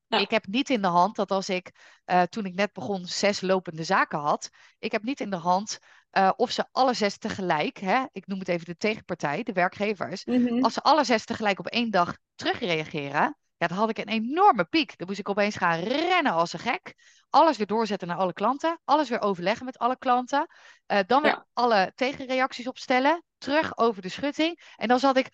[0.06, 0.18] Ja.
[0.18, 1.70] Ik heb niet in de hand dat als ik,
[2.06, 5.78] uh, toen ik net begon, zes lopende zaken had, ik heb niet in de hand
[6.18, 10.24] uh, of ze alle zes tegelijk, hè, ik noem het even de tegenpartij, de werkgevers,
[10.24, 10.64] Mhm.
[10.64, 14.64] als ze alle zes tegelijk op één dag terugreageren, ja, dan had ik een enorme
[14.64, 14.98] piek.
[14.98, 16.94] Dan moest ik opeens gaan rennen als een gek.
[17.30, 18.80] Alles weer doorzetten naar alle klanten.
[18.84, 20.46] Alles weer overleggen met alle klanten.
[20.86, 21.46] Uh, dan weer Ja.
[21.52, 23.24] alle tegenreacties opstellen.
[23.38, 24.60] Terug over de schutting.
[24.76, 25.28] En dan zat ik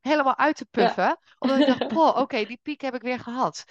[0.00, 1.18] helemaal uit te puffen.
[1.38, 3.64] Omdat ik dacht, oké, okay, die piek heb ik weer gehad.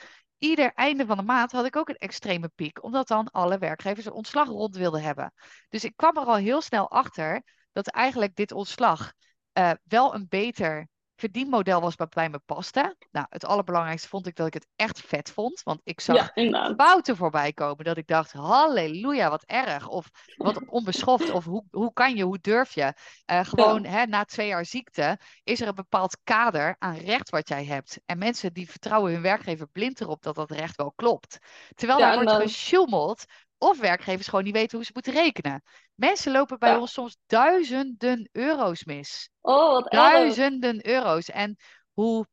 [0.45, 2.83] Ieder einde van de maand had ik ook een extreme piek.
[2.83, 5.33] Omdat dan alle werkgevers een ontslag rond wilden hebben.
[5.69, 9.13] Dus ik kwam er al heel snel achter dat eigenlijk dit ontslag
[9.53, 12.95] uh, wel een beter verdienmodel was wat bij me paste.
[13.11, 15.61] Nou, het allerbelangrijkste vond ik dat ik het echt vet vond.
[15.63, 17.85] Want ik zag Ja, fouten voorbij komen.
[17.85, 19.87] Dat ik dacht, halleluja, wat erg.
[19.87, 20.09] Of
[20.41, 21.29] wat onbeschoft.
[21.29, 22.93] Of hoe, hoe kan je, hoe durf je?
[23.31, 23.89] Uh, gewoon Ja.
[23.89, 27.99] hè, na twee jaar ziekte is er een bepaald kader aan recht wat jij hebt.
[28.05, 31.37] En mensen die vertrouwen hun werkgever blind erop dat dat recht wel klopt.
[31.75, 33.23] Terwijl Ja, daar en wordt gesjoemeld.
[33.57, 35.63] Of werkgevers gewoon niet weten hoe ze moeten rekenen.
[35.95, 36.79] Mensen lopen bij Ja.
[36.79, 40.01] ons soms duizenden euro's mis Oh, wat erg.
[40.01, 41.29] duizenden euro's.
[41.29, 41.55] En
[41.93, 42.27] hoe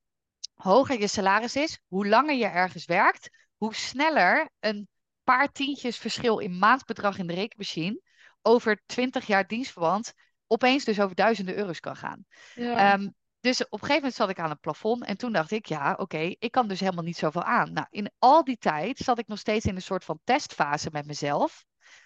[0.54, 4.88] hoger je salaris is, hoe langer je ergens werkt, hoe sneller een
[5.24, 8.00] paar tientjes verschil in maandbedrag in de rekenmachine
[8.42, 10.12] over 20 jaar dienstverband
[10.46, 12.24] opeens dus over duizenden euro's kan gaan.
[12.54, 12.92] Ja.
[12.92, 13.08] Ehm,
[13.42, 15.94] dus op een gegeven moment zat ik aan het plafond en toen dacht ik, ja,
[15.98, 17.72] oké, ik kan dus helemaal niet zoveel aan.
[17.72, 21.06] Nou, in al die tijd zat ik nog steeds in een soort van testfase met
[21.06, 21.64] mezelf.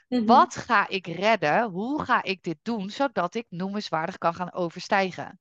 [0.08, 0.24] Mhm.
[0.24, 1.70] Wat ga ik redden?
[1.70, 5.40] Hoe ga ik dit doen zodat ik noemenswaardig kan gaan overstijgen?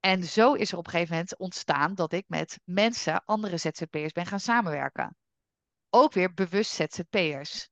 [0.00, 4.12] En zo is er op een gegeven moment ontstaan dat ik met mensen, andere ZZP'ers,
[4.12, 5.16] ben gaan samenwerken.
[5.90, 7.68] Ook weer bewust ZZP'ers.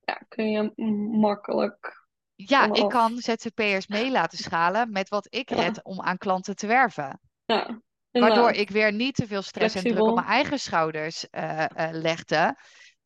[0.00, 0.72] Ja, kun je
[1.20, 2.03] makkelijk.
[2.34, 5.56] Ja, ik kan ZZP'ers mee laten schalen met wat ik Ja.
[5.56, 7.20] red om aan klanten te werven.
[7.44, 11.64] Ja, Waardoor ik weer niet te veel stress en druk op mijn eigen schouders eh,
[11.64, 12.56] eh, legde.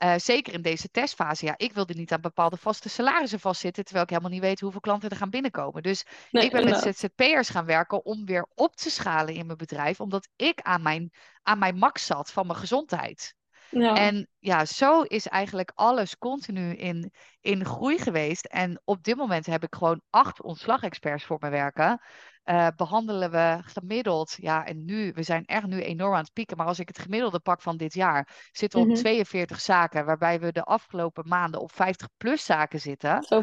[0.04, 1.44] Uh, zeker in deze testfase.
[1.44, 4.80] Ja, ik wilde niet aan bepaalde vaste salarissen vastzitten, terwijl ik helemaal niet weet hoeveel
[4.80, 5.82] klanten er gaan binnenkomen.
[5.82, 6.78] Dus Nee, ik ben met.
[6.78, 11.12] ZZP'ers gaan werken om weer op te schalen in mijn bedrijf, omdat ik aan mijn,
[11.42, 13.34] aan mijn max zat van mijn gezondheid.
[13.70, 13.94] Ja.
[13.94, 18.44] En ja, zo is eigenlijk alles continu in, in groei geweest.
[18.44, 22.00] En op dit moment heb ik gewoon acht ontslagexperts voor me werken.
[22.42, 26.56] Eh, behandelen we gemiddeld, ja, en nu, we zijn echt nu enorm aan het pieken,
[26.56, 29.00] maar als ik het gemiddelde pak van dit jaar, zitten we op Mhm.
[29.00, 33.22] 42 zaken, waarbij we de afgelopen maanden op 50 plus zaken zitten.
[33.22, 33.42] Zo.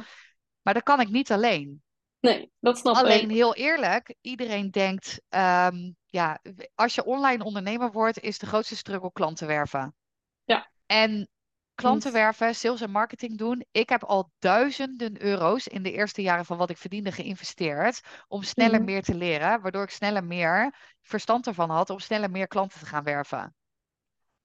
[0.62, 1.84] Maar dat kan ik niet alleen.
[2.20, 3.36] Nee, dat snap Alleen ik.
[3.36, 6.40] heel eerlijk, iedereen denkt, ehm, ja,
[6.76, 9.96] als je online ondernemer wordt, is de grootste struggle klanten werven.
[10.46, 10.72] Ja.
[10.86, 11.30] En
[11.76, 13.66] klanten werven, sales en marketing doen.
[13.72, 18.44] Ik heb al duizenden euro's in de eerste jaren van wat ik verdiende geïnvesteerd om
[18.44, 18.86] sneller Mhm.
[18.86, 22.86] meer te leren, waardoor ik sneller meer verstand ervan had om sneller meer klanten te
[22.86, 23.56] gaan werven.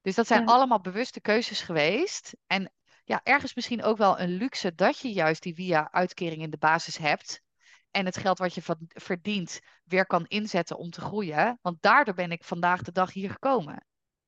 [0.03, 0.47] Dus dat zijn Ja.
[0.47, 2.37] allemaal bewuste keuzes geweest.
[2.47, 2.73] En
[3.05, 6.59] ja, ergens misschien ook wel een luxe dat je juist die via uitkering in de
[6.59, 7.43] basis hebt.
[7.91, 11.59] En het geld wat je verdient weer kan inzetten om te groeien.
[11.63, 13.87] Want daardoor ben ik vandaag de dag hier gekomen.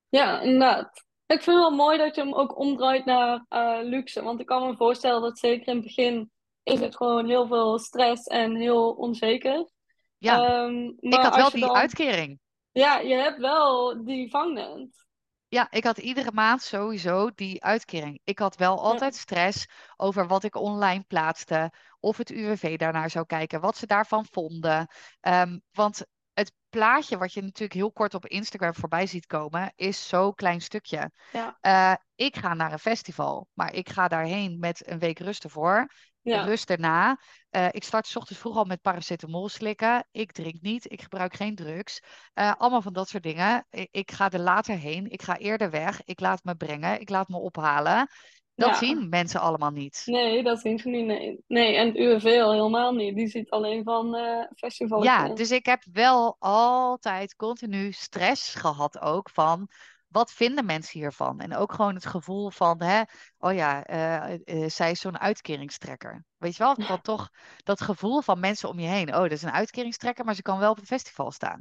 [0.09, 1.05] Ja, inderdaad.
[1.27, 4.23] Ik vind het wel mooi dat je hem ook omdraait naar eh, luxe.
[4.23, 6.31] Want ik kan me voorstellen dat zeker in het begin
[6.63, 9.71] is het gewoon heel veel stress en heel onzeker.
[10.19, 11.77] Ja, Ehm, ik had wel die dan...
[11.77, 12.41] uitkering.
[12.73, 15.07] Ja, je hebt wel die vangnet.
[15.49, 18.21] Ja, ik had iedere maand sowieso die uitkering.
[18.25, 23.11] Ik had wel Ja, altijd stress over wat ik online plaatste, of het UWV daarnaar
[23.11, 24.87] zou kijken, wat ze daarvan vonden.
[25.21, 30.09] Ehm, want het plaatje wat je natuurlijk heel kort op Instagram voorbij ziet komen, is
[30.09, 31.11] zo'n klein stukje.
[31.33, 35.45] ja, Eh, ik ga naar een festival, maar ik ga daarheen met een week rust
[35.45, 35.93] ervoor.
[36.21, 37.21] ja, Rust erna.
[37.51, 40.07] Eh, ik start 's ochtends vroeg al met paracetamol slikken.
[40.11, 42.01] Ik drink niet, ik gebruik geen drugs.
[42.35, 43.67] Eh, allemaal van dat soort dingen.
[43.71, 47.09] Ik, ik ga er later heen, ik ga eerder weg, ik laat me brengen, ik
[47.09, 48.09] laat me ophalen.
[48.55, 48.75] Dat ja.
[48.75, 50.03] zien mensen allemaal niet.
[50.05, 51.07] Nee, dat zien ze niet.
[51.07, 53.17] Nee, nee en het UWV al helemaal niet.
[53.17, 55.35] Die ziet alleen van eh Ja, festivalletjes.
[55.35, 59.69] dus ik heb wel altijd continu stress gehad ook van
[60.13, 61.41] wat vinden mensen hiervan?
[61.41, 63.03] En ook gewoon het gevoel van, hè,
[63.39, 66.25] oh ja, eh, eh, zij is zo'n uitkeringstrekker.
[66.37, 69.15] Weet je wel, van toch dat gevoel van mensen om je heen.
[69.15, 71.61] Oh, dat is een uitkeringstrekker, maar ze kan wel op een festival staan.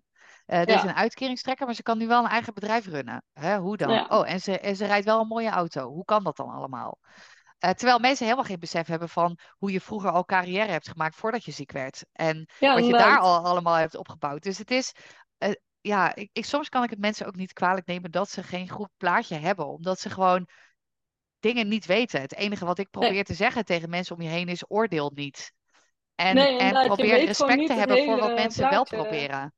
[0.59, 3.23] Dit is een uitkeringstrekker, maar ze kan nu wel een eigen bedrijf runnen.
[3.33, 3.91] Hè, hoe dan?
[3.91, 5.89] ja, Oh, en ze, en ze rijdt wel een mooie auto.
[5.89, 6.97] Hoe kan dat dan allemaal?
[7.57, 11.15] Eh, terwijl mensen helemaal geen besef hebben van hoe je vroeger al carrière hebt gemaakt
[11.15, 12.05] voordat je ziek werd.
[12.11, 14.43] En ja, wat je daar al allemaal hebt opgebouwd.
[14.43, 14.93] Dus het is,
[15.37, 18.43] eh, ja, ik, ik, soms kan ik het mensen ook niet kwalijk nemen dat ze
[18.43, 19.67] geen goed plaatje hebben.
[19.67, 20.47] Omdat ze gewoon
[21.39, 22.21] dingen niet weten.
[22.21, 25.11] Het enige wat ik Nee, probeer te zeggen tegen mensen om je heen is oordeel
[25.15, 25.53] niet.
[26.15, 29.53] En, nee, en probeer respect te hebben voor wat mensen wel proberen.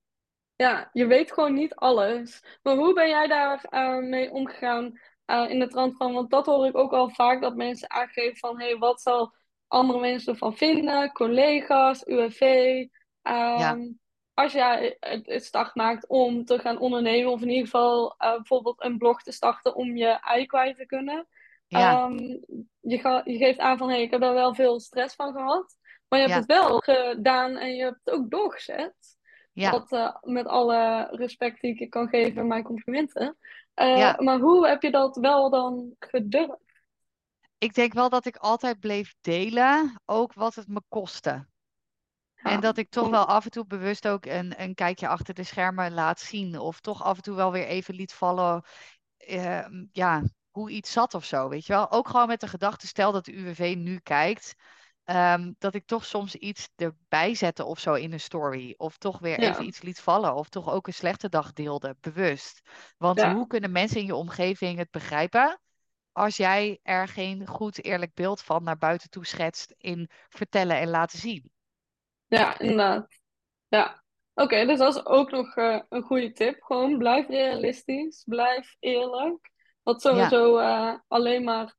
[0.63, 2.43] Ja, je weet gewoon niet alles.
[2.61, 6.13] Maar hoe ben jij daar eh, mee omgegaan eh, in de trant van?
[6.13, 8.59] Want dat hoor ik ook al vaak, dat mensen aangeven van...
[8.59, 9.33] hé, hey, wat zal
[9.67, 11.11] andere mensen ervan vinden?
[11.11, 12.41] Collega's, UWV.
[12.41, 13.91] Ja, Ehm,
[14.33, 17.31] als jij het, start maakt om te gaan ondernemen...
[17.31, 20.85] of in ieder geval eh, bijvoorbeeld een blog te starten om je ei kwijt te
[20.85, 21.27] kunnen.
[21.67, 22.17] ja, Ehm,
[22.79, 25.33] je, ga- je geeft aan van, hé, hey, ik heb daar wel veel stress van
[25.33, 25.77] gehad.
[26.07, 29.21] Maar je hebt ja, het wel gedaan en je hebt het ook doorgezet.
[29.53, 33.37] Ja, eh, met alle respect die ik je kan geven, mijn complimenten.
[33.73, 34.15] Eh, ja.
[34.19, 36.61] maar hoe heb je dat wel dan gedurfd?
[37.57, 41.47] Ik denk wel dat ik altijd bleef delen, ook wat het me kostte.
[42.35, 45.43] En dat ik toch wel af en toe bewust ook een, een kijkje achter de
[45.43, 46.59] schermen laat zien.
[46.59, 48.63] Of toch af en toe wel weer even liet vallen,
[49.17, 51.91] eh, ja, hoe iets zat of zo, weet je wel.
[51.91, 54.55] Ook gewoon met de gedachte, stel dat de UWV nu kijkt,
[55.03, 58.73] ehm, dat ik toch soms iets erbij zette of zo in een story.
[58.77, 60.35] Of toch weer even ja, iets liet vallen.
[60.35, 62.61] Of toch ook een slechte dag deelde, bewust.
[62.97, 65.59] Want ja, hoe kunnen mensen in je omgeving het begrijpen?
[66.11, 70.89] Als jij er geen goed eerlijk beeld van naar buiten toe schetst in vertellen en
[70.89, 71.51] laten zien.
[72.27, 73.07] ja, inderdaad.
[73.67, 74.03] Ja.
[74.33, 76.63] Oké, dus dat is ook nog eh, een goede tip.
[76.63, 79.51] Gewoon blijf realistisch, blijf eerlijk.
[79.83, 80.01] Wat Ja.
[80.01, 81.75] sowieso eh, alleen maar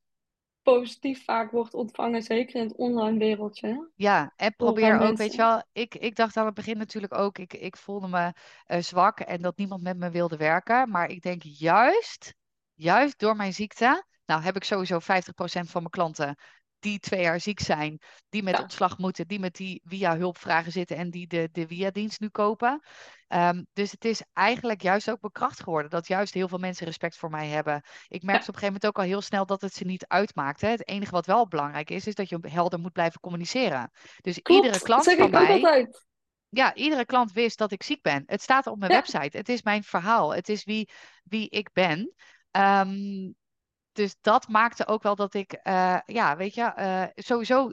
[0.64, 3.90] positief vaak wordt ontvangen, zeker in het online wereldje.
[3.94, 7.38] Ja, en probeer ook, weet je wel, ik, ik dacht aan het begin natuurlijk ook,
[7.38, 8.32] ik, ik voelde me
[8.66, 10.90] eh, zwak en dat niemand met me wilde werken.
[10.90, 12.34] Maar ik denk juist,
[12.74, 15.04] juist door mijn ziekte, nou heb ik sowieso 50%
[15.44, 16.36] van mijn klanten
[16.84, 20.72] die twee jaar ziek zijn, die met Ja, ontslag moeten, die met die via hulpvragen
[20.72, 22.82] zitten en die de, de via-dienst nu kopen.
[23.28, 27.16] Ehm, dus het is eigenlijk juist ook bekracht geworden dat juist heel veel mensen respect
[27.16, 27.82] voor mij hebben.
[28.08, 30.06] Ik merkte ja, op een gegeven moment ook al heel snel dat het ze niet
[30.06, 30.66] uitmaakte.
[30.66, 33.90] Het enige wat wel belangrijk is, is dat je helder moet blijven communiceren.
[34.20, 35.86] Dus iedere klant Zeg van mij,
[36.48, 38.22] ja, iedere klant wist dat ik ziek ben.
[38.26, 39.36] Het staat op mijn Ja, website.
[39.36, 40.34] Het is mijn verhaal.
[40.34, 40.88] Het is wie,
[41.24, 42.12] wie ik ben.
[42.50, 43.30] Ehm,
[43.94, 47.72] dus dat maakte ook wel dat ik, eh, ja, weet je, eh, sowieso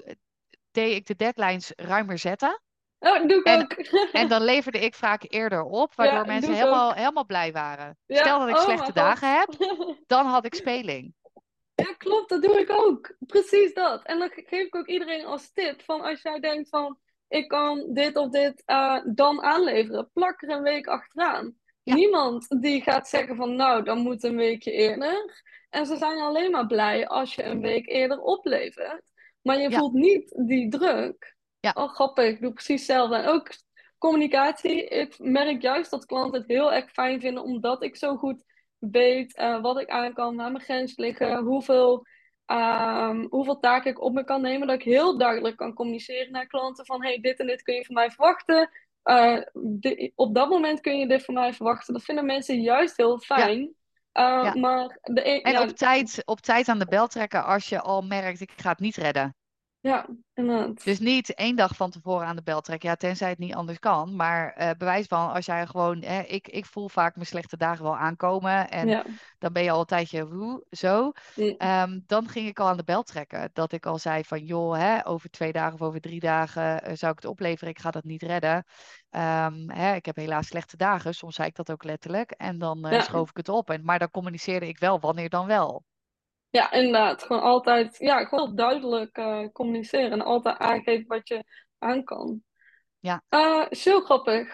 [0.71, 2.61] deed ik de deadlines ruimer zetten.
[2.99, 3.71] Oh, doe ik En- ook.
[4.21, 6.95] En dan leverde ik vaak eerder op, waardoor Ja, mensen helemaal, ook.
[6.95, 7.97] helemaal blij waren.
[8.05, 9.49] Ja, Stel dat ik oh slechte dagen heb,
[10.07, 11.13] dan had ik speling.
[11.75, 13.15] Ja, klopt, dat doe ik ook.
[13.19, 14.03] Precies dat.
[14.03, 17.47] En dan ge- geef ik ook iedereen als tip van als jij denkt van ik
[17.47, 21.53] kan dit of dit eh, dan aanleveren, plak er een week achteraan.
[21.83, 21.93] Ja.
[21.93, 25.43] Niemand die gaat zeggen van nou, dan moet een weekje eerder.
[25.71, 29.11] En ze zijn alleen maar blij als je een week eerder oplevert.
[29.41, 29.77] Maar je Ja.
[29.77, 31.35] voelt niet die druk.
[31.59, 31.71] Ja.
[31.75, 33.15] Oh, grappig, ik doe precies hetzelfde.
[33.15, 33.49] En ook
[33.97, 34.87] communicatie.
[34.87, 38.43] Ik merk juist dat klanten het heel erg fijn vinden omdat ik zo goed
[38.77, 42.05] weet eh, wat ik aan kan, waar mijn grens liggen, hoeveel,
[42.45, 44.67] ehm, hoeveel taken ik op me kan nemen.
[44.67, 47.85] Dat ik heel duidelijk kan communiceren naar klanten van hey, dit en dit kun je
[47.85, 48.69] van mij verwachten.
[49.03, 49.37] Eh,
[50.15, 51.93] op dat moment kun je dit van mij verwachten.
[51.93, 53.75] Dat vinden mensen juist heel fijn.
[54.11, 54.55] Eh, Ja.
[54.55, 58.01] Maar de En ja, op, tijd, op tijd aan de bel trekken als je al
[58.01, 59.35] merkt, ik ga het niet redden.
[59.81, 60.83] Ja, inderdaad.
[60.83, 63.79] Dus niet één dag van tevoren aan de bel trekken, ja, tenzij het niet anders
[63.79, 64.15] kan.
[64.15, 67.83] Maar eh, bewijs van, als jij gewoon, hè, ik, ik voel vaak mijn slechte dagen
[67.83, 68.69] wel aankomen.
[68.69, 69.05] En ja.
[69.37, 71.11] dan ben je al een tijdje hoe, zo.
[71.57, 73.49] Ehm, dan ging ik al aan de bel trekken.
[73.53, 76.95] Dat ik al zei van, joh, hè, over twee dagen of over drie dagen eh,
[76.95, 77.69] zou ik het opleveren.
[77.69, 78.65] Ik ga dat niet redden.
[79.09, 81.13] Ehm, hè, ik heb helaas slechte dagen.
[81.13, 82.31] Soms zei ik dat ook letterlijk.
[82.31, 82.99] En dan eh, Ja.
[83.01, 83.69] schoof ik het op.
[83.69, 85.83] En, maar dan communiceerde ik wel wanneer dan wel.
[86.51, 87.23] Ja, inderdaad.
[87.23, 91.43] Gewoon altijd, ja, gewoon duidelijk eh, communiceren en altijd aangeven wat je
[91.79, 92.43] aan kan.
[92.99, 93.23] Ja.
[93.29, 94.49] Eh, zo grappig.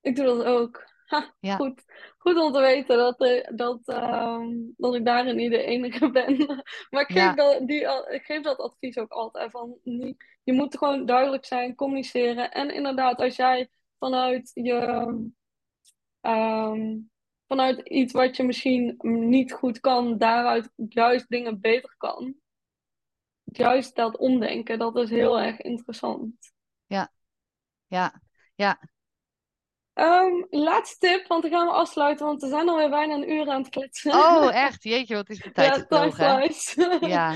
[0.00, 0.84] Ik doe dat ook.
[1.06, 1.56] Ha, Ja.
[1.56, 1.84] Goed.
[2.18, 6.36] Goed om te weten dat, eh, dat, ehm, dat ik daarin niet de enige ben.
[6.90, 7.34] Maar ik geef, Ja.
[7.34, 7.80] dat, die,
[8.10, 9.50] ik geef dat advies ook altijd.
[9.50, 9.78] Van,
[10.42, 12.50] je moet gewoon duidelijk zijn, communiceren.
[12.50, 14.74] En inderdaad, als jij vanuit je
[16.20, 16.98] ehm,
[17.46, 22.34] vanuit iets wat je misschien niet goed kan, daaruit juist dingen beter kan.
[23.44, 26.52] Juist dat omdenken, dat is heel erg interessant.
[26.86, 27.12] Ja,
[27.86, 28.20] ja,
[29.96, 33.48] Ehm, laatste tip, want dan gaan we afsluiten, want we zijn alweer bijna een uur
[33.48, 34.12] aan het kletsen.
[34.12, 34.82] Oh, echt?
[34.82, 36.74] Jeetje, wat is de tijd Ja, flies.
[37.00, 37.34] Ja.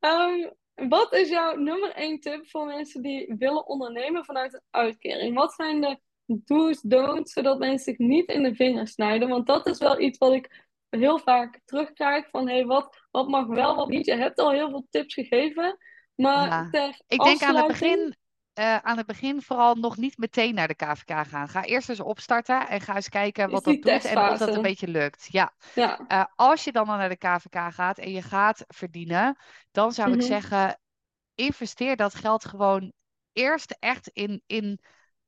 [0.00, 0.50] Ehm,
[0.88, 5.34] wat is jouw nummer één tip voor mensen die willen ondernemen vanuit een uitkering?
[5.34, 5.98] Wat zijn de
[6.44, 9.28] do's, don'ts, zodat mensen zich niet in de vingers snijden?
[9.28, 13.46] Want dat is wel iets wat ik heel vaak terugkrijg van, hé, wat, wat mag
[13.46, 14.06] wel, wat niet?
[14.06, 15.76] Je hebt al heel veel tips gegeven,
[16.14, 16.68] maar Ja.
[16.70, 18.16] ter Ik denk aan het begin,
[18.52, 21.48] eh, aan het begin vooral nog niet meteen naar de KVK gaan.
[21.48, 24.62] Ga eerst eens opstarten en ga eens kijken wat dat doet en of dat een
[24.62, 25.28] beetje lukt.
[25.30, 25.52] Ja.
[25.74, 29.36] Ja, Eh, als je dan al naar de KVK gaat en je gaat verdienen,
[29.70, 30.26] dan zou ik Mhm.
[30.26, 30.80] zeggen,
[31.34, 32.92] investeer dat geld gewoon
[33.32, 34.80] eerst echt in, in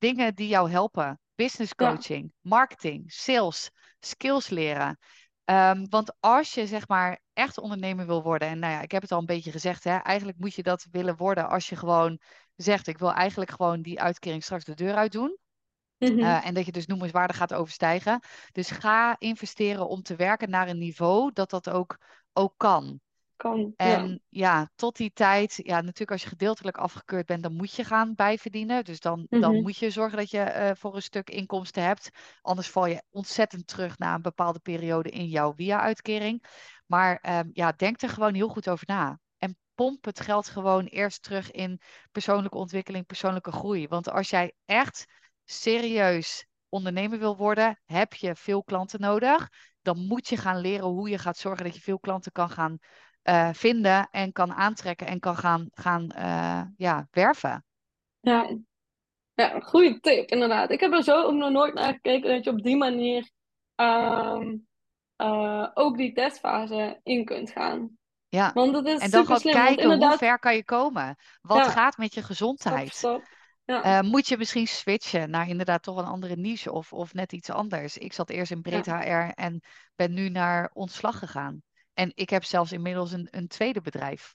[0.03, 1.21] dingen die jou helpen.
[1.35, 1.91] Business Ja.
[1.91, 4.99] coaching, marketing, sales, skills leren.
[5.45, 9.03] Ehm, want als je zeg maar echt ondernemer wil worden, en nou ja, ik heb
[9.03, 12.21] het al een beetje gezegd, hè, eigenlijk moet je dat willen worden als je gewoon
[12.57, 15.39] zegt, ik wil eigenlijk gewoon die uitkering straks de deur uit doen.
[15.99, 16.19] Mhm.
[16.19, 18.21] Eh, en dat je dus noemenswaardig gaat overstijgen.
[18.53, 21.99] Dus ga investeren om te werken naar een niveau dat dat ook,
[22.33, 23.01] ook kan.
[23.43, 23.73] Kan.
[23.77, 24.71] En ja.
[24.75, 28.85] tot die tijd, ja, natuurlijk als je gedeeltelijk afgekeurd bent, dan moet je gaan bijverdienen.
[28.85, 29.63] Dus dan, dan Mhm.
[29.63, 32.11] moet je zorgen dat je eh, voor een stuk inkomsten hebt.
[32.41, 36.45] Anders val je ontzettend terug na een bepaalde periode in jouw via-uitkering.
[36.87, 39.19] Maar ehm, ja, denk er gewoon heel goed over na.
[39.39, 41.81] En pomp het geld gewoon eerst terug in
[42.13, 43.89] persoonlijke ontwikkeling, persoonlijke groei.
[43.89, 45.05] Want als jij echt
[45.45, 49.49] serieus ondernemer wil worden, heb je veel klanten nodig.
[49.83, 52.79] Dan moet je gaan leren hoe je gaat zorgen dat je veel klanten kan gaan
[53.23, 57.65] eh, vinden en kan aantrekken en kan gaan, gaan eh, ja, werven.
[58.21, 58.59] Ja.
[59.35, 60.71] Ja, goede tip, inderdaad.
[60.71, 63.31] Ik heb er zo ook nog nooit naar gekeken dat je op die manier
[63.75, 64.57] ehm,
[65.17, 67.91] eh, ook die testfase in kunt gaan.
[68.29, 68.51] Ja.
[68.55, 71.17] Want het is En dan gewoon slim, kijken hoe ver kan je komen.
[71.41, 71.71] Wat Ja.
[71.71, 73.01] gaat met je gezondheid?
[73.65, 74.03] Ja.
[74.03, 77.99] Moet je misschien switchen naar inderdaad toch een andere niche of, of net iets anders?
[77.99, 79.63] Ik zat eerst in breed HR en
[79.97, 81.63] ben nu naar ontslag gegaan.
[81.95, 84.35] En ik heb zelfs inmiddels een, een tweede bedrijf.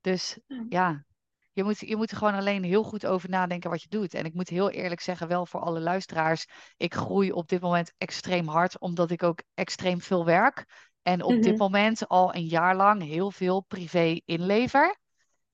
[0.00, 0.66] Dus Ja.
[0.68, 1.04] ja,
[1.52, 4.14] je moet, je moet er gewoon alleen heel goed over nadenken wat je doet.
[4.14, 7.92] En ik moet heel eerlijk zeggen, wel voor alle luisteraars, ik groei op dit moment
[7.98, 10.64] extreem hard, omdat ik ook extreem veel werk.
[11.02, 11.56] En op dit Mhm.
[11.58, 14.98] moment al een jaar lang heel veel privé inlever.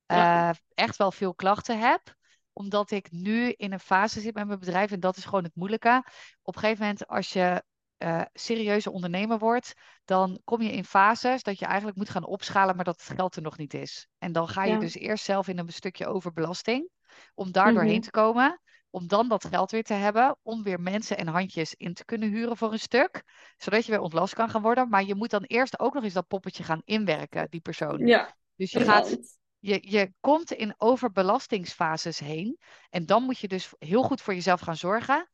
[0.06, 0.50] Ja.
[0.50, 2.18] Eh, echt wel veel klachten heb
[2.52, 5.54] omdat ik nu in een fase zit met mijn bedrijf en dat is gewoon het
[5.54, 6.04] moeilijke.
[6.42, 7.62] Op een gegeven moment, als je
[8.00, 9.72] eh serieuze ondernemer wordt,
[10.04, 13.36] dan kom je in fases dat je eigenlijk moet gaan opschalen, maar dat het geld
[13.36, 14.08] er nog niet is.
[14.18, 14.78] En dan ga je Ja.
[14.78, 16.88] dus eerst zelf in een stukje overbelasting
[17.34, 17.74] om daar Mhm.
[17.74, 18.60] doorheen te komen.
[18.92, 22.28] om dan dat geld weer te hebben, om weer mensen en handjes in te kunnen
[22.30, 23.22] huren voor een stuk,
[23.56, 24.88] zodat je weer ontlast kan gaan worden.
[24.88, 28.06] Maar je moet dan eerst ook nog eens dat poppetje gaan inwerken, die persoon.
[28.06, 28.36] Ja.
[28.56, 29.16] Dus je gaat,
[29.58, 32.58] je, je komt in overbelastingsfases heen
[32.90, 35.30] en dan moet je dus heel goed voor jezelf gaan zorgen.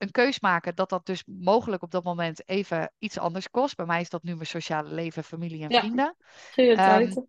[0.00, 3.76] Een keus maken dat dat dus mogelijk op dat moment even iets anders kost.
[3.76, 6.16] Bij mij is dat nu mijn sociale leven, familie en vrienden.
[6.56, 7.28] Um,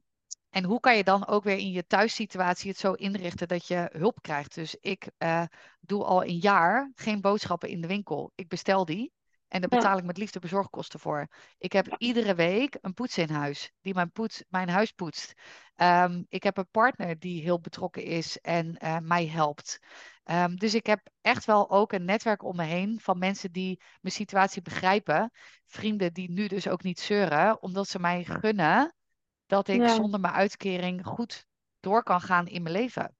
[0.49, 3.89] en hoe kan je dan ook weer in je thuissituatie het zo inrichten dat je
[3.93, 4.55] hulp krijgt?
[4.55, 5.43] Dus ik uh,
[5.79, 8.31] doe al een jaar geen boodschappen in de winkel.
[8.35, 9.11] Ik bestel die
[9.47, 11.27] en daar betaal ik met liefde bezorgkosten voor.
[11.57, 15.33] Ik heb iedere week een poets in huis die mijn, poets, mijn huis poetst.
[15.75, 19.79] Um, ik heb een partner die heel betrokken is en uh, mij helpt.
[20.31, 23.81] Um, dus ik heb echt wel ook een netwerk om me heen van mensen die
[24.01, 25.31] mijn situatie begrijpen.
[25.65, 28.95] Vrienden die nu dus ook niet zeuren, omdat ze mij gunnen
[29.45, 31.45] dat ik zonder mijn uitkering goed
[31.79, 33.15] door kan gaan in mijn leven.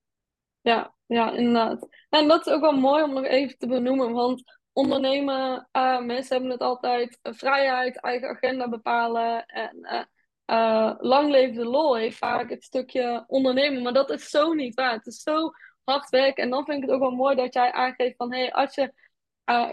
[0.62, 1.88] Ja, ja, inderdaad.
[2.10, 6.34] En dat is ook wel mooi om nog even te benoemen, want ondernemen, uh, mensen
[6.34, 10.08] hebben het altijd uh, vrijheid, eigen agenda bepalen en
[10.46, 14.76] uh, lang leven de lol heeft vaak het stukje ondernemen, maar dat is zo niet
[14.76, 14.94] waar.
[14.94, 15.52] Het is zo
[15.84, 18.40] hard werken en dan vind ik het ook wel mooi dat jij aangeeft van, hé,
[18.40, 18.94] hey, als je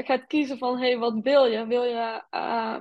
[0.05, 1.67] gaat kiezen van, hé, hey, wat wil je?
[1.67, 2.23] Wil je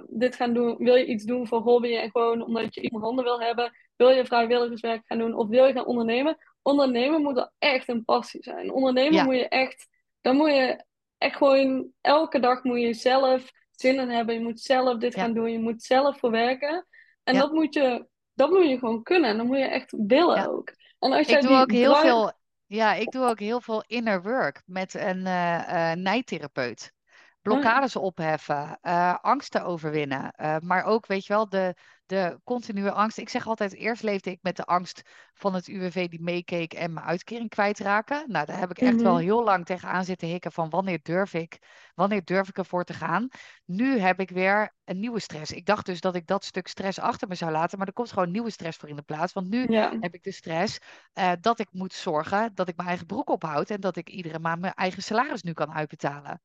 [0.08, 0.76] dit gaan doen?
[0.78, 3.72] Wil je iets doen voor hobby en gewoon omdat je iemand handen wil hebben?
[3.96, 6.38] Wil je vrijwilligerswerk gaan doen of wil je gaan ondernemen?
[6.62, 8.72] Ondernemen moet er echt een passie zijn.
[8.72, 9.88] Ondernemen moet je echt,
[10.22, 10.84] dan moet je
[11.18, 14.36] echt gewoon elke dag moet je zelf zin in hebben.
[14.36, 15.52] Je moet zelf dit gaan doen.
[15.52, 16.88] Je moet zelf voor werken.
[17.24, 19.30] En dat, moet je, dat moet je gewoon kunnen.
[19.30, 20.74] En dan moet je echt willen ook.
[21.00, 22.32] En als ik doe ook heel veel.
[22.68, 26.94] Ja, ik doe ook heel veel inner work met een uh, nijtherapeut.
[27.42, 30.34] Blokkades opheffen, uh, angsten overwinnen.
[30.64, 31.76] maar ook, weet je wel, de,
[32.08, 33.18] de continue angst.
[33.18, 35.02] Ik zeg altijd, eerst leefde ik met de angst
[35.34, 38.24] van het UWV die meekeek en mijn uitkering kwijtraken.
[38.28, 39.24] Nou, daar heb ik echt wel mhm.
[39.24, 41.58] heel lang tegenaan zitten hikken van wanneer durf ik,
[41.96, 43.28] wanneer durf ik ervoor te gaan.
[43.66, 45.52] Nu heb ik weer een nieuwe stress.
[45.52, 48.12] Ik dacht dus dat ik dat stuk stress achter me zou laten, maar er komt
[48.12, 49.34] gewoon nieuwe stress voor in de plaats.
[49.34, 50.80] Want nu heb ik de stress
[51.14, 54.40] uh, dat ik moet zorgen dat ik mijn eigen broek ophoud en dat ik iedere
[54.40, 56.42] maand mijn eigen salaris nu kan uitbetalen.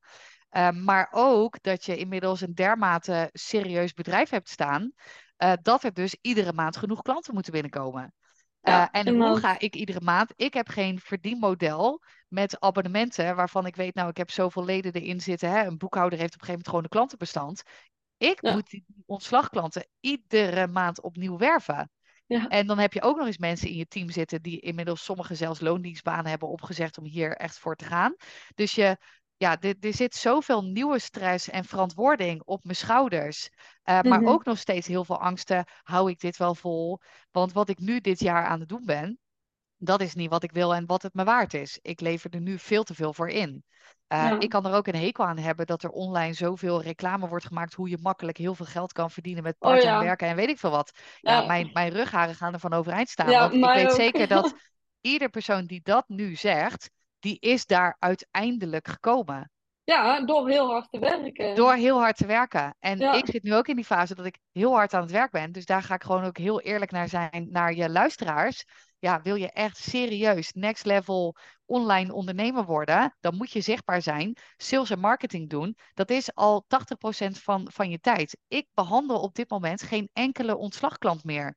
[0.51, 4.91] Uh, maar ook dat je inmiddels een dermate serieus bedrijf hebt staan,
[5.43, 8.13] uh, dat er dus iedere maand genoeg klanten moeten binnenkomen.
[8.63, 10.33] Uh, en hoe ga ik iedere maand?
[10.35, 15.21] Ik heb geen verdienmodel met abonnementen waarvan ik weet, nou, ik heb zoveel leden erin
[15.21, 15.49] zitten.
[15.49, 15.65] Hè?
[15.65, 17.63] Een boekhouder heeft op een gegeven moment gewoon een klantenbestand.
[18.17, 21.91] Ik moet die ontslagklanten iedere maand opnieuw werven.
[22.25, 22.47] Ja.
[22.47, 25.35] En dan heb je ook nog eens mensen in je team zitten die inmiddels sommige
[25.35, 28.15] zelfs loondienstbanen hebben opgezegd om hier echt voor te gaan.
[28.55, 28.97] Dus je
[29.43, 33.49] ja, er, er zit zoveel nieuwe stress en verantwoording op mijn schouders.
[33.49, 34.27] Uh, Maar mhm.
[34.27, 35.65] ook nog steeds heel veel angsten.
[35.81, 36.99] Hou ik dit wel vol?
[37.31, 39.19] Want wat ik nu dit jaar aan het doen ben,
[39.77, 41.79] dat is niet wat ik wil en wat het me waard is.
[41.81, 43.63] Ik lever er nu veel te veel voor in.
[44.07, 47.45] Uh, Ik kan er ook een hekel aan hebben dat er online zoveel reclame wordt
[47.45, 50.49] gemaakt hoe je makkelijk heel veel geld kan verdienen met oh part-time werken en weet
[50.49, 50.91] ik veel wat.
[51.19, 53.29] Ja, ja, Mijn, mijn rugharen gaan ervan overeind staan.
[53.29, 54.53] want ik weet zeker dat
[55.01, 56.89] ieder persoon die dat nu zegt,
[57.23, 59.51] die is daar uiteindelijk gekomen.
[59.83, 61.55] Ja, door heel hard te werken.
[61.55, 62.75] Door heel hard te werken.
[62.79, 65.31] En ik zit nu ook in die fase dat ik heel hard aan het werk
[65.31, 65.51] ben.
[65.51, 68.65] Dus daar ga ik gewoon ook heel eerlijk naar zijn naar je luisteraars.
[68.99, 74.37] Ja, wil je echt serieus next level online ondernemer worden, dan moet je zichtbaar zijn,
[74.57, 75.77] sales en marketing doen.
[75.93, 76.67] Dat is al 80%
[77.29, 78.37] van, van je tijd.
[78.47, 81.55] Ik behandel op dit moment geen enkele ontslagklant meer.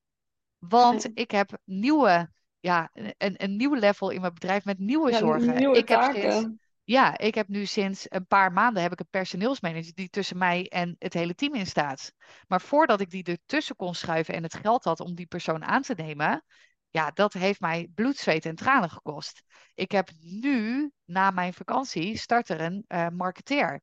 [0.58, 5.54] Want ik heb nieuwe ja, een, een nieuw level in mijn bedrijf met nieuwe zorgen.
[5.54, 6.20] Nieuwe ik taken.
[6.20, 6.48] heb sinds,
[6.84, 10.68] ja, ik heb nu sinds een paar maanden heb ik een personeelsmanager die tussen mij
[10.68, 12.12] en het hele team in staat.
[12.46, 15.82] Maar voordat ik die ertussen kon schuiven en het geld had om die persoon aan
[15.82, 16.44] te nemen,
[16.90, 19.42] ja, dat heeft mij bloed, zweet en tranen gekost.
[19.74, 23.80] Ik heb nu, na mijn vakantie, start er een uh, marketeer.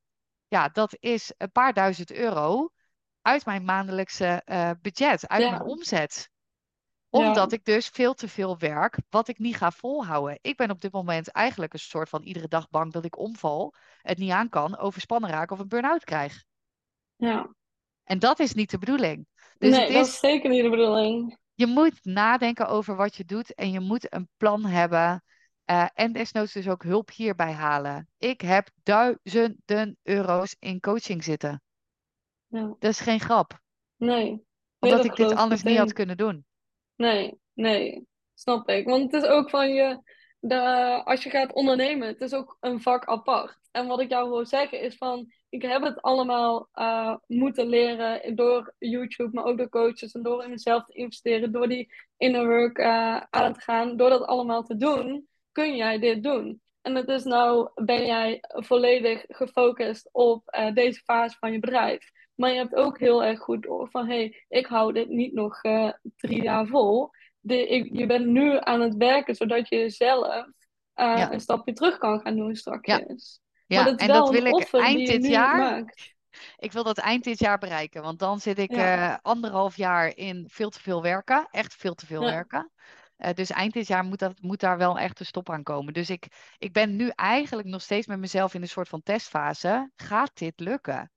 [0.48, 2.70] Ja, dat is een paar duizend euro
[3.22, 6.32] uit mijn maandelijkse uh, budget, uit mijn omzet
[7.14, 10.40] omdat ik dus veel te veel werk, wat ik niet ga volhouden.
[10.42, 13.74] Ik ben op dit moment eigenlijk een soort van iedere dag bang dat ik omval,
[14.02, 16.44] het niet aan kan, overspannen raak of een burn-out krijg.
[17.16, 17.56] Ja.
[18.04, 19.28] En dat is niet de bedoeling.
[19.58, 21.38] Dus nee, het is, dat is zeker niet de bedoeling.
[21.54, 25.24] Je moet nadenken over wat je doet en je moet een plan hebben.
[25.66, 28.10] Uh, en desnoods dus ook hulp hierbij halen.
[28.18, 31.62] Ik heb duizenden euro's in coaching zitten.
[32.48, 32.76] Ja.
[32.80, 33.60] Dat is geen grap.
[33.96, 34.46] Nee.
[34.80, 36.46] Omdat ik dit anders niet had kunnen doen.
[37.04, 38.86] Nee, nee, snap ik.
[38.86, 40.00] Want het is ook van je,
[41.04, 43.58] als je gaat ondernemen, het is ook een vak apart.
[43.72, 48.36] En wat ik jou wil zeggen is van, ik heb het allemaal uh, moeten leren
[48.36, 52.48] door YouTube, maar ook door coaches en door in mezelf te investeren, door die inner
[52.48, 56.62] work uh, aan te gaan, door dat allemaal te doen, kun jij dit doen.
[56.82, 62.12] En het is nou, ben jij volledig gefocust op uh, deze fase van je bedrijf.
[62.36, 65.34] Maar je hebt ook heel erg goed door van, hé, hey, ik hou dit niet
[65.34, 67.10] nog uh, drie jaar vol.
[67.40, 70.46] De, ik, je bent nu aan het werken, zodat je zelf uh,
[70.96, 71.32] ja.
[71.32, 72.88] een stapje terug kan gaan doen straks.
[72.88, 73.04] Ja,
[73.68, 73.84] ja.
[73.84, 75.58] Dat en dat wil ik eind dit jaar...
[75.58, 76.12] Maakt.
[76.58, 79.20] Ik wil dat eind dit jaar bereiken, want dan zit ik ja.
[79.22, 81.48] anderhalf jaar in veel te veel werken.
[81.52, 82.72] Echt veel te veel werken.
[83.18, 85.94] Uh, dus eind dit jaar moet, dat, moet daar wel echt een stop aan komen.
[85.94, 86.28] Dus ik,
[86.58, 89.92] ik ben nu eigenlijk nog steeds met mezelf in een soort van testfase.
[89.96, 91.12] Gaat dit lukken?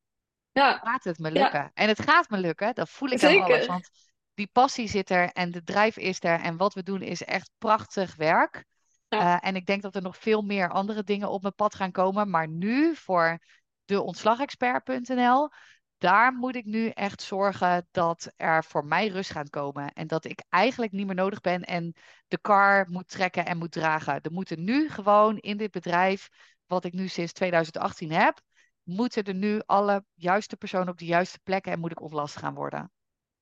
[0.57, 0.81] Ja.
[0.83, 1.61] Gaat het me lukken?
[1.61, 1.71] Ja.
[1.75, 3.67] En het gaat me lukken, dat voel ik aan alles.
[3.67, 3.91] Want
[4.35, 6.41] die passie zit er en de drijf is er.
[6.41, 8.65] En wat we doen is echt prachtig werk.
[9.09, 9.19] Ja.
[9.19, 11.91] Uh, en ik denk dat er nog veel meer andere dingen op mijn pad gaan
[11.91, 12.31] komen.
[12.31, 13.39] Maar nu voor
[13.85, 15.51] de ontslagexpert.nl
[15.99, 19.93] daar moet ik nu echt zorgen dat er voor mij rust gaat komen.
[19.93, 21.95] En dat ik eigenlijk niet meer nodig ben en
[22.29, 24.21] de car moet trekken en moet dragen.
[24.21, 26.29] Er moeten nu gewoon in dit bedrijf,
[26.67, 28.41] wat ik nu sinds 2018 heb,
[28.87, 32.55] moeten er nu alle juiste personen op de juiste plekken en moet ik ontlast gaan
[32.55, 32.91] worden.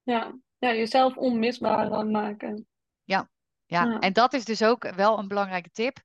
[0.03, 2.67] Ja, ja jezelf onmisbaar maken.
[3.03, 3.29] Ja,
[3.65, 3.85] ja.
[3.85, 6.01] ja, en dat is dus ook wel een belangrijke tip.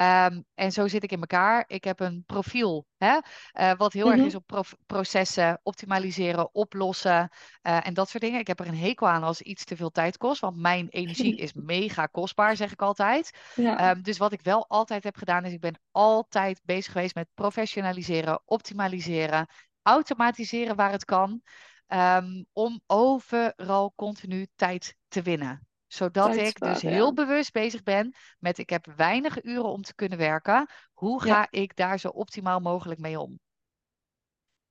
[0.00, 1.64] Um, en zo zit ik in elkaar.
[1.66, 3.18] Ik heb een profiel, hè,
[3.60, 4.26] uh, wat heel erg mhm.
[4.26, 7.30] is op processen, optimaliseren, oplossen
[7.62, 8.40] uh, en dat soort dingen.
[8.40, 11.36] Ik heb er een hekel aan als iets te veel tijd kost, want mijn energie
[11.44, 13.30] is mega kostbaar, zeg ik altijd.
[13.54, 13.90] Ja.
[13.90, 17.28] Um, dus wat ik wel altijd heb gedaan, is ik ben altijd bezig geweest met
[17.34, 19.46] professionaliseren, optimaliseren,
[19.82, 21.42] automatiseren waar het kan,
[21.88, 25.66] um, om overal continu tijd te winnen
[25.96, 30.18] zodat ik dus heel bewust bezig ben met ik heb weinig uren om te kunnen
[30.18, 30.68] werken.
[30.92, 33.38] Hoe ga ik daar zo optimaal mogelijk mee om?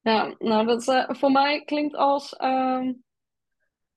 [0.02, 2.90] Ja, nou dat uh, voor mij klinkt als, uh,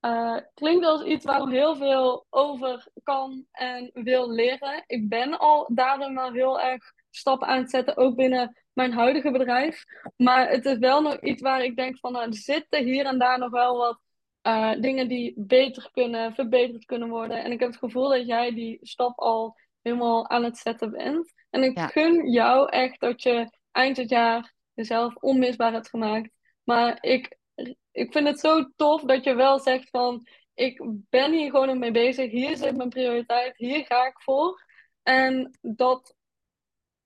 [0.00, 4.84] uh, klinkt als iets waar ik heel veel over kan en wil leren.
[4.86, 9.30] Ik ben al daarin wel heel erg stappen aan het zetten, ook binnen mijn huidige
[9.30, 9.84] bedrijf.
[10.16, 13.18] Maar het is wel nog iets waar ik denk van, nou, er zitten hier en
[13.18, 14.00] daar nog wel wat
[14.42, 17.44] uh, dingen die beter kunnen, verbeterd kunnen worden.
[17.44, 21.32] En ik heb het gevoel dat jij die stap al helemaal aan het zetten bent.
[21.50, 26.30] En ik gun jou echt dat je eind het jaar jezelf onmisbaar hebt gemaakt.
[26.64, 27.38] Maar ik,
[27.92, 30.26] ik vind het zo tof dat je wel zegt van...
[30.54, 32.30] Ik ben hier gewoon mee bezig.
[32.30, 33.56] Hier zit mijn prioriteit.
[33.56, 34.64] Hier ga ik voor.
[35.02, 36.16] En dat...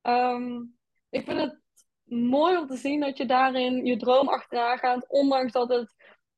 [0.03, 0.77] Um,
[1.11, 1.61] ik vind het
[2.05, 5.09] mooi om te zien dat je daarin je droom achteraan gaat.
[5.09, 5.95] Ondanks dat het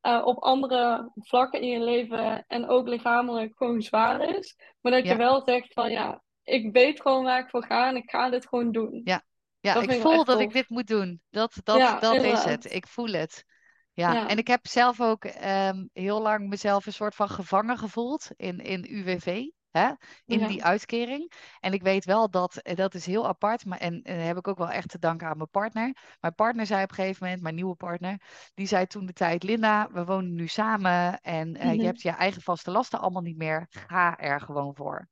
[0.07, 4.57] uh, op andere vlakken in je leven en ook lichamelijk gewoon zwaar is.
[4.81, 7.97] Maar dat je wel zegt van ja, ik weet gewoon waar ik voor ga en
[7.97, 9.01] ik ga dit gewoon doen.
[9.05, 9.23] Ja,
[9.61, 11.21] ja ik voel dat ik dit moet doen.
[11.31, 12.75] Dat, dat, ja, dat is het.
[12.75, 13.45] Ik voel het.
[13.93, 18.31] Ja, en ik heb zelf ook um, heel lang mezelf een soort van gevangen gevoeld
[18.37, 19.45] in, in UWV
[19.79, 19.93] hè,
[20.27, 21.33] in die uitkering.
[21.61, 24.49] En ik weet wel dat, eh, dat is heel apart, maar, en, en heb ik
[24.49, 25.97] ook wel echt te danken aan mijn partner.
[26.21, 28.21] Mijn partner zei op een gegeven moment, mijn nieuwe partner,
[28.55, 31.85] die zei toen de tijd, Linda, we wonen nu samen en uh, je mhm.
[31.85, 35.09] hebt je eigen vaste lasten allemaal niet meer, ga er gewoon voor.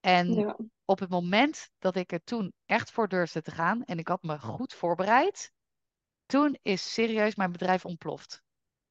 [0.00, 4.08] En op het moment dat ik er toen echt voor durfde te gaan en ik
[4.08, 5.52] had me goed voorbereid,
[6.26, 8.42] toen is serieus mijn bedrijf ontploft.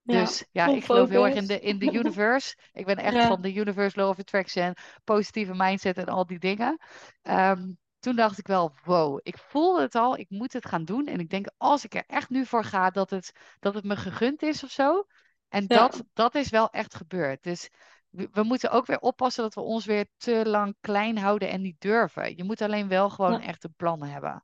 [0.09, 2.55] Dus ja, ik geloof heel erg in de, in de universe.
[2.71, 6.77] Ik ben echt van de universe law of attraction, positieve mindset en al die dingen.
[7.23, 11.07] Um, toen dacht ik wel, wow, ik voelde het al, ik moet het gaan doen.
[11.07, 13.95] En ik denk, als ik er echt nu voor ga, dat het, dat het me
[13.95, 15.05] gegund is of zo.
[15.49, 17.43] En dat, dat is wel echt gebeurd.
[17.43, 17.69] Dus
[18.09, 21.61] we, we, moeten ook weer oppassen dat we ons weer te lang klein houden en
[21.61, 22.37] niet durven.
[22.37, 24.43] Je moet alleen wel gewoon echt een plan hebben.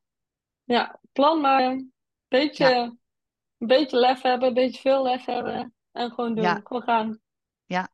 [0.63, 1.83] Ja, plan maar
[2.27, 2.97] Beetje
[3.57, 5.73] een beetje lef hebben, een beetje veel lef hebben.
[5.91, 6.61] En gewoon doen, ja.
[6.63, 7.19] gewoon gaan.
[7.65, 7.87] Ja.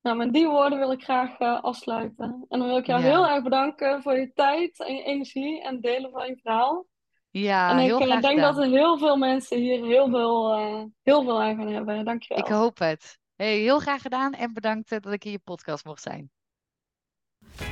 [0.00, 2.44] Nou, met die woorden wil ik graag uh, afsluiten.
[2.48, 5.80] En dan wil ik jou heel erg bedanken voor je tijd en je energie en
[5.80, 6.86] delen van je verhaal.
[7.30, 10.82] Ja, en ik heel uh, denk dat er heel veel mensen hier heel veel, uh,
[11.02, 12.04] heel veel aan gaan hebben.
[12.04, 12.44] Dankjewel.
[12.44, 13.18] Ik hoop het.
[13.36, 16.30] Hey, heel graag gedaan en bedankt dat ik in je podcast mocht zijn.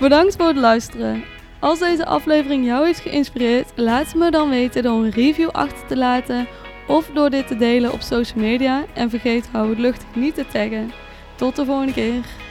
[0.00, 1.24] Bedankt voor het luisteren.
[1.60, 5.96] Als deze aflevering jou heeft geïnspireerd, laat me dan weten door een review achter te
[5.96, 6.46] laten
[6.86, 8.84] of door dit te delen op social media.
[8.94, 10.92] En vergeet hou het luchtig niet te taggen.
[11.36, 12.41] Tot de volgende keer.